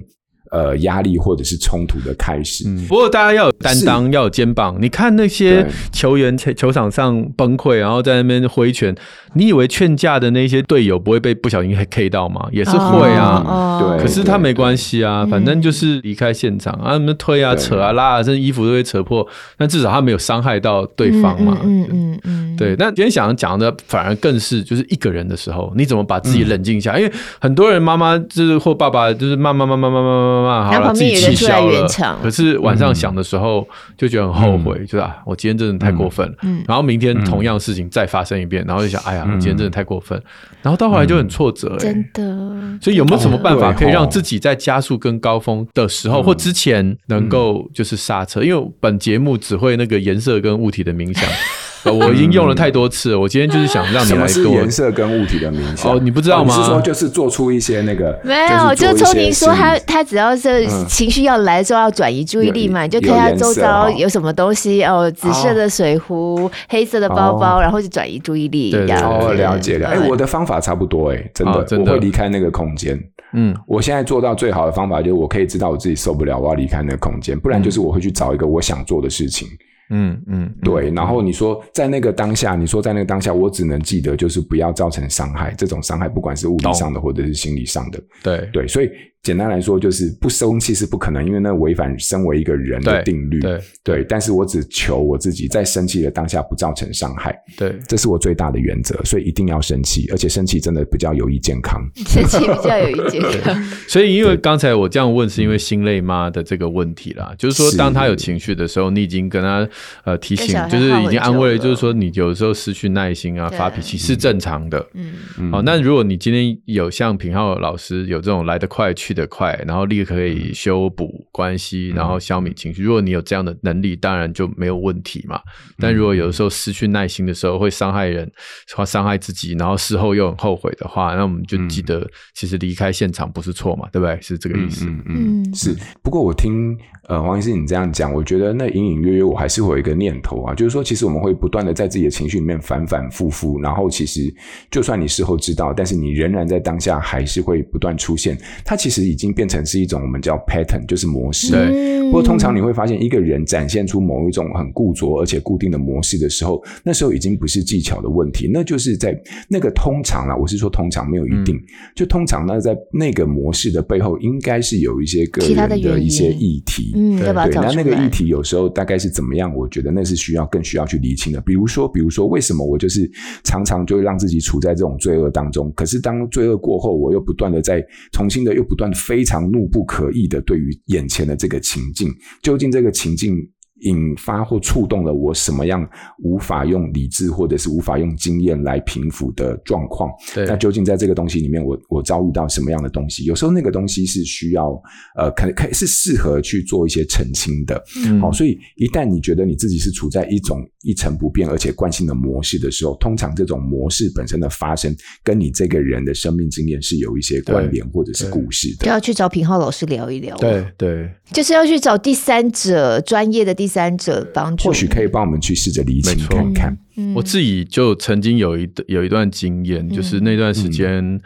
[0.52, 2.64] 呃压力或者是冲突的开始。
[2.68, 4.76] 嗯，不过大家要有担当，要有肩膀。
[4.80, 8.94] 你看那些球员球球场上崩溃，然后在那边挥拳，
[9.34, 12.46] 你以为劝架的那些队友不会被不小心 K 到吗？
[12.50, 13.42] 也是会啊。
[13.46, 19.26] 哦、对，可是他没关系啊，反正就是离开现场啊，什么推啊、扯啊、拉啊，甚至衣服都会扯破。
[19.56, 21.58] 但至少他没有伤害到对方嘛。
[21.62, 22.56] 嗯嗯嗯。
[22.56, 26.98] 对，那今天想讲的反而更是，就是一个人的时候，你怎么把自己冷静下？
[26.98, 31.88] 因为很多人妈妈就是或爸爸就是骂骂骂骂骂骂骂骂，好了，自己气消了。
[32.22, 33.66] 可是晚上想的时候
[33.96, 36.34] 就觉得很后悔，就是啊，我今天真的太过分了。
[36.68, 40.20] 然后明天同样事情再发生一遍，然后就想，哎呀，我今天真的太过分。
[40.62, 42.78] 然后到后来就很挫折，真的。
[42.80, 48.42] 所以有没有什么办法可以让自己在加速跟高峰的时候或之前能够就是刹车？
[48.42, 51.28] 因为本节目只会那个颜色跟物体的冥想。
[51.84, 55.92] 我已经用了太多次了，我今天就是想让你来做颜色跟物体的冥想。
[55.92, 56.54] 哦，你不知道吗？
[56.54, 68.70] 是说就是做出一些那个没有，就聪明说他他只要是情绪要来的时候要转移注意力嘛，你就看他周遭有什么东西哦，紫色的水壶、黑色的包包，然后就转移注意力。
[68.70, 69.88] 对哦，了解了。
[69.88, 72.98] 哎，我的方法差不多哎，真的，我会离开那个空间。
[73.34, 79.48] 嗯，我现在做到最好的方法就是我可以知道我自己受不了，我要离开那个空间，不然就是我会去找一个我想做的事情。
[79.92, 80.90] 嗯嗯，对。
[80.90, 88.02] 然后你说在那个当下，你说在那个当下，我只能记得就是不要造成伤害，这种伤害不管是物理上的或者是心理上的。
[88.22, 88.90] 对对，所以。
[89.22, 93.38] 简单来说，就是不生气是不可能，因为那违反身为一个人的定律。
[93.38, 97.32] 对对，但是我只求我自己在生气的当下不造成伤害。
[97.56, 101.80] 对，这是我最大的原则，所以一定要生气，而且生气真的比较有益健康。
[101.94, 103.62] 生气比较有益健康。
[103.86, 109.68] 所以，因为刚才我这样问，是因为心累妈的这个问题啦，就是说，当他有情绪的时候，你已经跟他
[110.04, 114.84] 呃提醒，就是已经安慰了，就是说，你有时候失去耐心啊，发脾气是正常的。
[114.94, 115.50] 嗯。
[115.52, 122.82] 好，那如果你今天有像品浩老师有这种来得快去的快，然后立刻可以修补关系，然后消弭情绪。
[122.82, 125.40] 如果你有这样的能力，当然就没有问题嘛。
[125.78, 128.30] 但如果有的时候失去耐心的时候，会伤害人，
[128.74, 134.20] 或伤害自己，然后事后又很后悔的话，那我们就记得，其实离开现场不是错嘛，对不对？
[134.20, 134.86] 是这个意思。
[134.86, 135.02] 嗯，
[135.44, 135.76] 嗯是。
[136.02, 136.76] 不过我听
[137.08, 144.34] 呃黄医师你这样讲，我觉得那隐隐约约我还是会有一个念头啊，就是说，其实我们会不断的在自己的情绪里面反反复复，然后其实
[144.72, 148.36] 就算你事后知道，但是你仍然在当下还是会不断出现。
[148.64, 149.48] 它其实已经变。
[149.52, 151.50] 成是一种我们叫 pattern，就是模式。
[151.50, 152.00] 对。
[152.06, 159.14] 不过通常你会发现，一个人展现出某一种很固着而且固定的模式的时候，那时候已经不是技巧的问题，那就是在
[159.46, 161.62] 那个通常啦，我是说通常没有一定，嗯、
[161.94, 166.94] 就通常那，在那个模式的背后，应该是有一些个人的一些议题。
[167.02, 167.32] 嗯，对。
[167.32, 169.52] 对，那那个议题有时候大概是怎么样？
[169.56, 171.40] 我觉得那是需要更需要去厘清的。
[171.40, 173.10] 比如说，比如说，为什么我就是
[173.42, 175.72] 常常就会让自己处在这种罪恶当中？
[175.74, 179.32] 可是当罪恶过后，我又不断的在重新的又不断非常。
[179.32, 182.06] 常怒不可遏的对于眼前的这个情境，
[182.42, 183.34] 究竟这个情境
[183.82, 190.10] 引发或触动了我什么样无法用理智或者是无法用经验来平复的状况？
[190.34, 193.24] 对，那究竟在这个东西里面我，我我遭遇到什么样的东西？
[193.24, 194.70] 有时候那个东西是需要
[195.16, 197.82] 呃，可能可以是适合去做一些澄清的。
[198.06, 208.86] 嗯，好，所以一旦你觉得你自己是处在一种一成不变而且惯性的模式的时候，通常这种模式本身的发生，跟你这个人的生命经验是有一些关联或者是故事的。
[208.86, 210.36] 就要去找品浩老师聊一聊。
[210.36, 216.78] 对对，就是要去找第三者，专业的第三者帮助，或许可以帮我们去试着理清看看。
[216.96, 221.20] 嗯、我自己就曾经有一有一段经验，嗯、就是那段时间。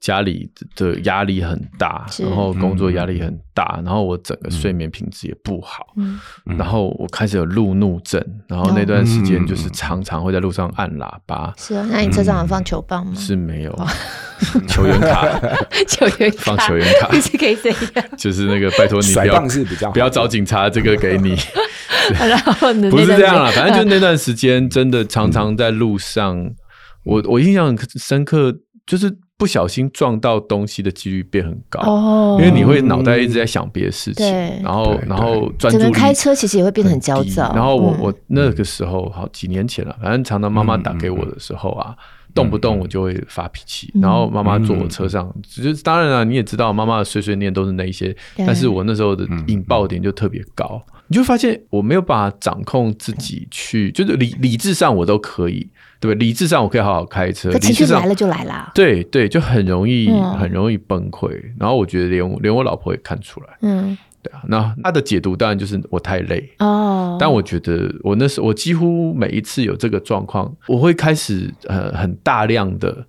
[0.00, 5.86] 家里的压力很大，然后工作压力很大，然后我整个睡眠品质也不好，
[6.44, 11.52] 然后我开始有路怒症，然后那段时间就是常常会在路上按喇叭。
[11.58, 13.12] 是啊，那你车上有放球棒吗？
[13.14, 13.78] 是没有，
[14.66, 15.38] 球员卡，
[15.86, 21.36] 球员放球员卡， 是可以这样，就是那个拜托你不要不要找警察，这个给你。
[22.18, 26.50] 然后不是这样啦，反正就那段时间真的常常在路上，
[27.04, 28.54] 我我印象很深刻，
[28.86, 29.18] 就是。
[29.40, 34.26] 不小心撞到东西的几率变很高，哦，因为你会脑袋一直在想别的事情，
[34.62, 37.50] 然后然后专注力，开车其实也会变得很焦躁。
[37.54, 41.96] 然后我我那个时候好几年前了，反正常常妈妈打给我的时候啊，
[42.34, 55.68] 动不动我就会发脾气，然后妈妈坐我车上，就是当然了，你也知道妈妈的碎碎念都是那一些，但是我那时候的引爆点就特别高，你就发现我没有办法掌控自己去，就是理理智上我都可以。
[55.98, 58.72] 对，理智上我可以好好开车，情绪来了就来了。
[58.74, 61.30] 对对，就很容易、嗯、很容易崩溃。
[61.58, 63.48] 然后我觉得连连我老婆也看出来。
[63.60, 64.42] 嗯，对啊。
[64.46, 67.16] 那他的解读当然就是我太累哦。
[67.20, 73.04] 但我觉得我那时候我几乎每一次有这个状况，我会开始呃很大量的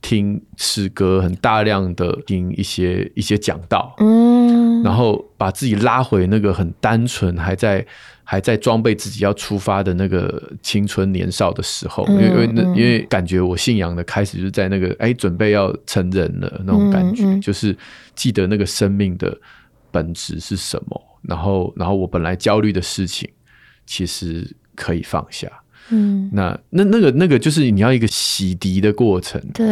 [0.00, 3.94] 听诗歌，很大量的听一些一些讲道。
[3.98, 4.82] 嗯。
[4.82, 7.86] 然后把自己拉回那个很单纯，还在
[8.24, 17.76] 还在装备自己要出发的那个青春年少的时候，因为因为那因为感觉我信仰的开始就是在那个哎准备要成人了那种感觉，就是
[18.16, 19.38] 记得那个生命的
[19.92, 23.30] 本质是什么，然后然后我本来焦虑的事情
[23.86, 25.48] 其实可以放下。
[25.90, 29.66] 嗯，那那那个那个就是你要一个洗涤的过程，对，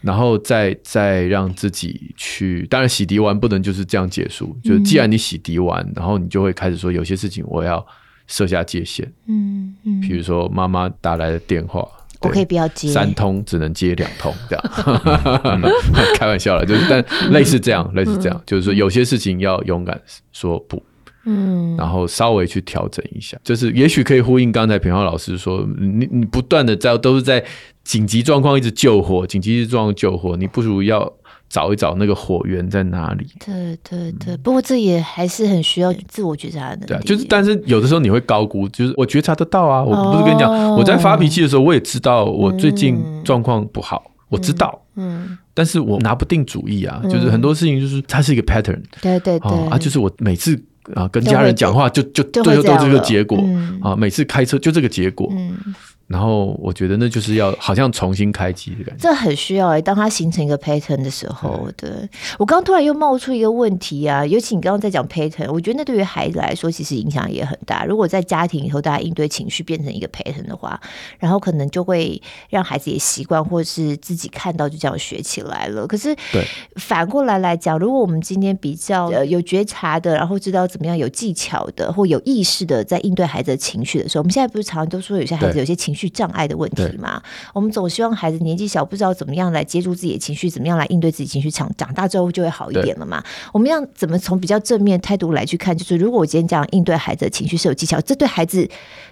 [0.00, 7.86] 然后再再让自己去，当然洗涤完不能就是这样结束，就既然你洗涤完，然后你就会开始说有些事情我要
[8.26, 11.86] 设下界限，嗯嗯，比如说妈妈打来的电话，
[12.22, 14.64] 我可以不要接，三通只能接两通这样，
[16.18, 20.00] 开玩笑了，就是但类似这样，类似这样，就是说有些事情要勇敢
[20.32, 20.82] 说不。
[21.24, 27.44] 嗯，然后稍微去调整一下，就是也许可以呼应刚才平浩老师说，你你不断的在都是在
[27.84, 31.12] 紧急状况一直救火，紧急状况救火，你不如要
[31.52, 33.26] 找一找那个火源在哪里。
[33.44, 36.86] 对对对，不过这也还是很需要自我觉察的。
[36.86, 50.58] 对，就是但是有的时候你会高估，就是我觉察得到啊，我不是跟你讲，哦、我在发脾气的时候，我也知道我最近状况不好，嗯、我知道，嗯，但是我拿不定主意啊，嗯、就是很多事情就是它是一个 pattern，对对对，啊，就是我每次。
[50.96, 53.38] 啊，跟家人讲话就就最后都这个结果。
[53.80, 55.32] 啊，每次开车就这个结果。
[56.12, 59.82] 然后我觉得那就是要好像重新开机的感觉，这很需要哎、欸。
[59.82, 62.08] 当它形成一个 pattern 的时候，对，对
[62.38, 67.86] 我刚刚突然又冒出一个问题啊，尤其你刚刚在讲 pattern，我觉得那对于孩子来说其实影响也很大。
[67.86, 70.78] 如果在家庭以后大家应对情绪变成一个 pattern 的话，
[71.18, 75.86] 然后可能就会让孩子也习惯，或是自己看到就这样学起来了。
[75.86, 76.44] 可是对
[76.76, 86.01] 反过来来讲，如果我们今天比较呃有觉察的，然后知道怎么样有技巧的或有意识的在应对孩子的情绪的时候，我们现在不是常常都说有些孩子有些情绪。
[86.08, 87.22] 障碍的问题嘛，
[87.52, 93.22] 我们总希望孩子年纪小，不知道怎么样来接住自己的情绪，怎么样来应对自己情绪，长长大之后就会好一点了嘛。
[93.52, 95.76] 我们要怎么从比较正面态度来去看？
[95.76, 98.68] 就是如果我今天这样应对孩子的情绪是有技巧，这对孩子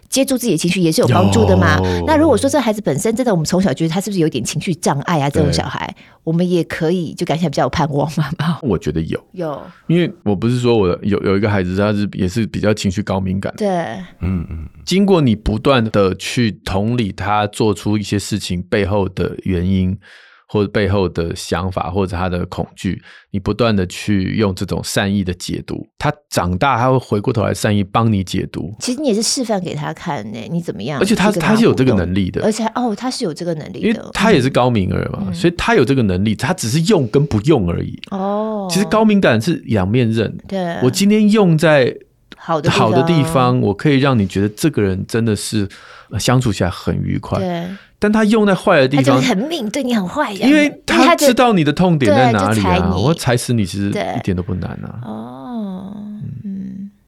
[0.08, 1.78] 接住自己的情绪也是有帮助的嘛。
[2.06, 5.30] 那如果说这孩子本身真的，我们从小觉得他是不是有点情绪障碍啊？
[5.30, 8.58] 这种小孩，我们也可以就感觉比较有盼望嘛。
[8.62, 13.52] 我觉得有有，因为我不是说我有有一个孩子，他是也是比较情绪高敏感。
[13.56, 13.68] 对，
[14.20, 14.68] 嗯嗯。
[14.84, 19.98] 经过你不断的去同理他做出一些事情背后的原因，
[20.46, 23.02] 或者背后的想法，或者他的恐惧，
[23.32, 28.72] 你不断的去用这种善意的解读，他长大他会回过头来善意帮你解读。
[28.78, 31.00] 其实你也是示范给他看呢，你怎么样？
[31.00, 37.98] 而且他他是有这个能力的，而且哦，他是有这个能力的，因为他也是高敏儿嘛，嗯、所以他有这个能力，他只是用跟不用而已。
[38.12, 40.38] 哦，其实高敏感是两面刃。
[40.46, 41.96] 对，我今天用在。
[42.42, 45.68] 好的好的地方，我可以让你觉得这个人真的是
[46.18, 47.38] 相处起来很愉快。
[47.38, 47.68] 对，
[47.98, 50.48] 但他用在坏的地方，很命，对你很坏呀。
[50.48, 54.98] 因为他知道你的痛点在哪里啊，我踩死你其实一点都不难啊。
[55.04, 55.92] 哦，
[56.42, 56.49] 嗯。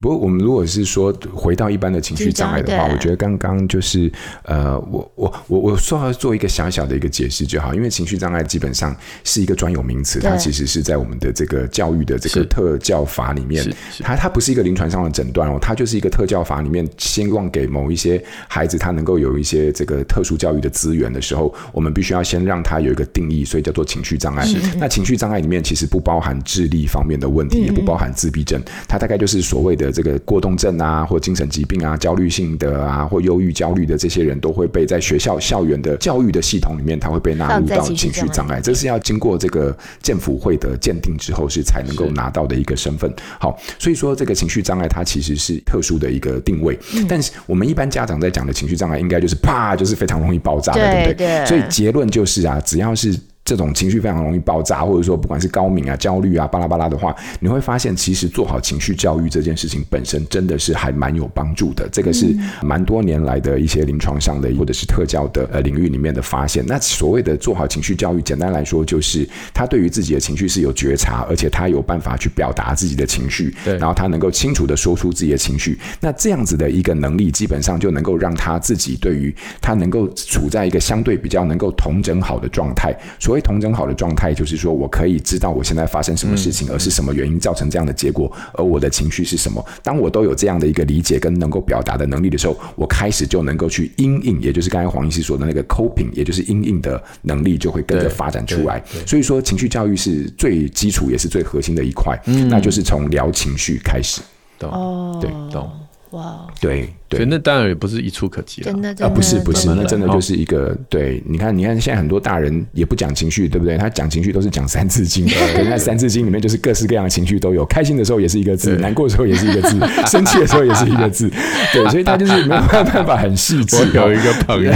[0.03, 4.11] 不过，我们如果是说回到一般的情绪障碍的话，我觉得刚刚就是
[4.43, 13.65] 呃，我我我我说要做一个小小的一个解释就好，因为情绪障碍基本上是一个专有名词，它其实是在我们的这个教育的这个特教法里面，
[14.01, 24.45] 它它不是一个临床上的诊断哦，它就是一个特教法里面希望给某一些孩子他能够有一些这个特殊教育的资源的时候，我们必须要先让他有一个定义，所以叫做情绪障碍。
[24.79, 29.92] 那情绪障碍里面其实不包含智力方面的问题，也不包含自闭症，它大概就是所谓的。
[29.93, 38.61] 这个过动症啊，或精神疾病啊，焦虑性的啊，或忧郁、焦虑的这些人都会被在学校校园的教育的系统里面，他会被纳入到情绪障碍。
[38.61, 43.13] 这是要经过这个健辅会的鉴定之后，是才能够拿到的一个身份。
[43.39, 46.79] 好，所以说这个情绪障碍它其实是特殊的一个定位。
[47.09, 51.47] 但是我们一般家长在讲的情绪障碍，应该就是啪，就是非常容易爆炸的，对不对？
[51.47, 53.19] 所以结论就是啊，只要是。
[53.45, 61.89] 这种情绪非常容易爆炸，或者说不管是高敏啊、焦虑啊、巴拉巴拉的话，你会发现其实做好情绪教育这件事情本身真的是还蛮有帮助的。
[61.91, 66.65] 这个是蛮多年来的一些临床上的或者是特教的呃领域里面的发现。
[66.67, 75.79] 那所谓的做好情绪教育，简单来说就是他对于自己的情绪是有觉察，而且他有办法去表达自己的情绪，对，然后他能够清楚的说出自己的情绪。
[76.01, 82.97] 那这样子的一个能力，基本上就能够让他自己对于他能够处在一个相对比较能够同整好的状态。
[83.33, 89.65] 所谓同整好的状态，就是说我可以知道我现在发生什么事情，而是什么原因造成这样的结果，而我的情绪是什么。
[89.83, 98.85] 当我都有这样的一个理解跟能够表达的能力的时候，我开始就能够去因应，也就是刚才黄医师说的那个 coping，也就是因应的能力就会跟着发展出来。
[99.07, 102.15] 所以说，情绪教育是最基础也是最核心的一块，
[102.51, 104.21] 那就是从聊情绪开始。
[104.59, 105.19] 懂？
[105.23, 105.71] 对，懂。
[106.11, 106.93] 哇，对。
[107.17, 108.73] 所以那当然也不是一触可及了。
[108.73, 113.77] 真的，啊，不是不是，那真的就是一个，哦、对，你看，你看，现在很多大人也不讲情绪，对不对？
[113.77, 121.31] 他讲情绪都是讲三字经，对，那三字经里面就是各式各样的情绪都有，开心的时候也是一个字，难过的时候也是一个字， 生气的时候也是一个字，
[121.73, 123.77] 对， 所以他就是没有办法很细致。
[123.95, 124.73] 我有一个朋友，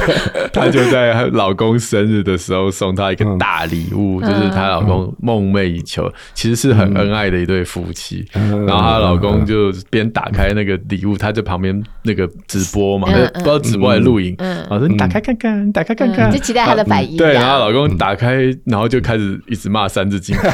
[0.52, 14.36] 他就在老公生日的时候送他一个大礼物，嗯、就是她老公梦寐以求，其实是很恩爱的一对夫妻，嗯、然后她老公就边打开那个礼物，她在旁边那个直播嘛，嗯、不知道直播还是录影，
[14.70, 17.16] 我说你打开看看，你打开看看，就期待他的反应。
[17.16, 20.36] 对，然后老公打开，然后就开始一直骂三字经。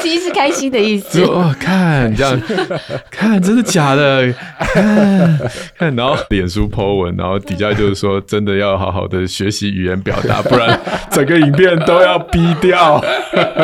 [0.00, 1.22] 其实是开心的意思。
[1.22, 2.40] 哦，看这样，
[3.10, 4.32] 看真的假的？
[4.58, 5.38] 看，
[5.78, 10.78] 看，然后脸书 po 文，然后底下就是说，真的要好好的学习语言表达，不然
[11.10, 13.02] 整个影片都要逼掉。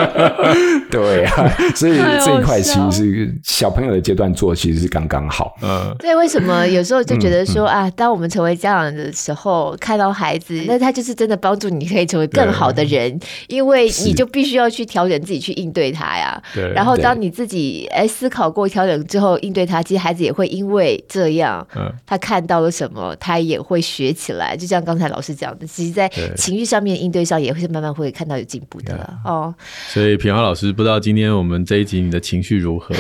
[0.91, 5.55] 对啊，所以这一块其实是小朋友的阶段做，其实是刚刚好。
[5.63, 16.43] 嗯，对，为什么有时候就觉得说啊，当我们成为家长的时候，看到孩子，那他就是真的帮助你可以成为更好的人，因为你就必须要去调整自己去应对他呀。
[16.55, 24.57] 对，然后当你自己哎思考过调整之后应对他，其实孩子也会因为这样，嗯，他看到了什么，他也会学起来。
[24.57, 29.55] 就像刚才老师讲的，其实，在情绪上面应对上，也会是慢慢会看到有进步的了哦。
[29.89, 32.95] 所以平华老师，不知道今天我们这一集你的情绪如何？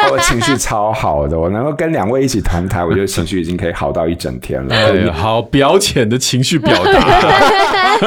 [0.10, 4.74] 我情绪超好的，我能够跟两位一起同台，我觉得情绪已经可以好到一整天了。
[4.74, 7.98] 哎呀，好表浅的情绪表达，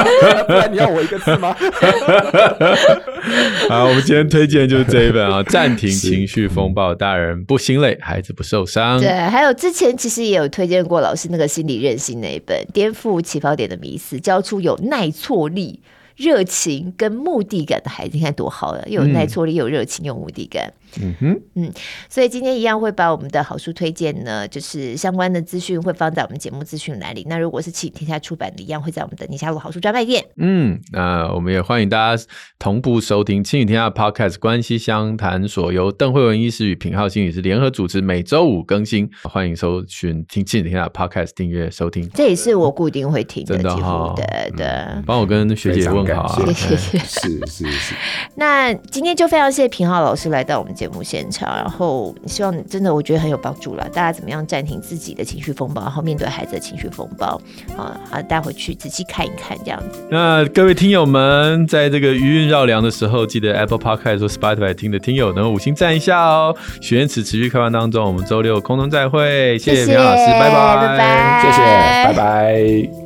[0.44, 1.54] 不 然你要我一个字吗？
[3.68, 9.00] 好，我们今天推荐就是这一本啊，《暂停情绪风暴》，大人不心累，孩子不受伤。
[9.00, 15.80] 对，还有之前其实也有推荐过老师那个心理韧性那一本《颠覆起跑点的迷思》，教出有耐挫力。
[16.16, 20.72] 热情跟目的感的孩子，你看多好了，又有耐挫力，又有热情，又有目的感。
[21.02, 21.72] 嗯哼，嗯，
[22.08, 27.24] 所以今天一样会把我们的好书推荐呢，就是相关的资讯会放在我们节目资讯栏里。
[27.28, 30.24] 那如果是亲子天下出版的，一样会在我们的宁夏路好书专卖店。
[30.36, 32.22] 嗯，那我们也欢迎大家
[32.58, 39.08] 同步收听亲子天下 Podcast 关系相谈所，由邓慧文医师与品浩心理师联合主持，每周五更新。
[39.24, 42.08] 欢迎搜寻听亲子天下 Podcast 订阅收听。
[42.14, 44.66] 这也是我固定会听的，真的哈，对对。
[45.06, 47.94] 帮我跟学姐问好啊，谢谢， 是是是。
[48.36, 53.88] 那今天就非常谢谢平浩老师来到我们节目现场，然后希望真的我觉得很有帮助了。
[53.90, 57.40] 大家怎么样暂停自己的情绪风暴，然后面对孩子的情绪风暴
[57.76, 57.98] 啊？
[58.10, 60.06] 好，带回去仔细看一看这样子。
[60.10, 66.54] 那各位听友们，在这个余韵绕梁的时候，记得 Apple Podcast 或 Spotify 听的听友能五星赞一下哦。
[66.80, 69.58] 许愿池持续开放当中，我们周六空中再会。
[69.58, 71.58] 谢谢苗老师，拜拜，拜拜，谢谢，
[72.04, 73.03] 拜拜。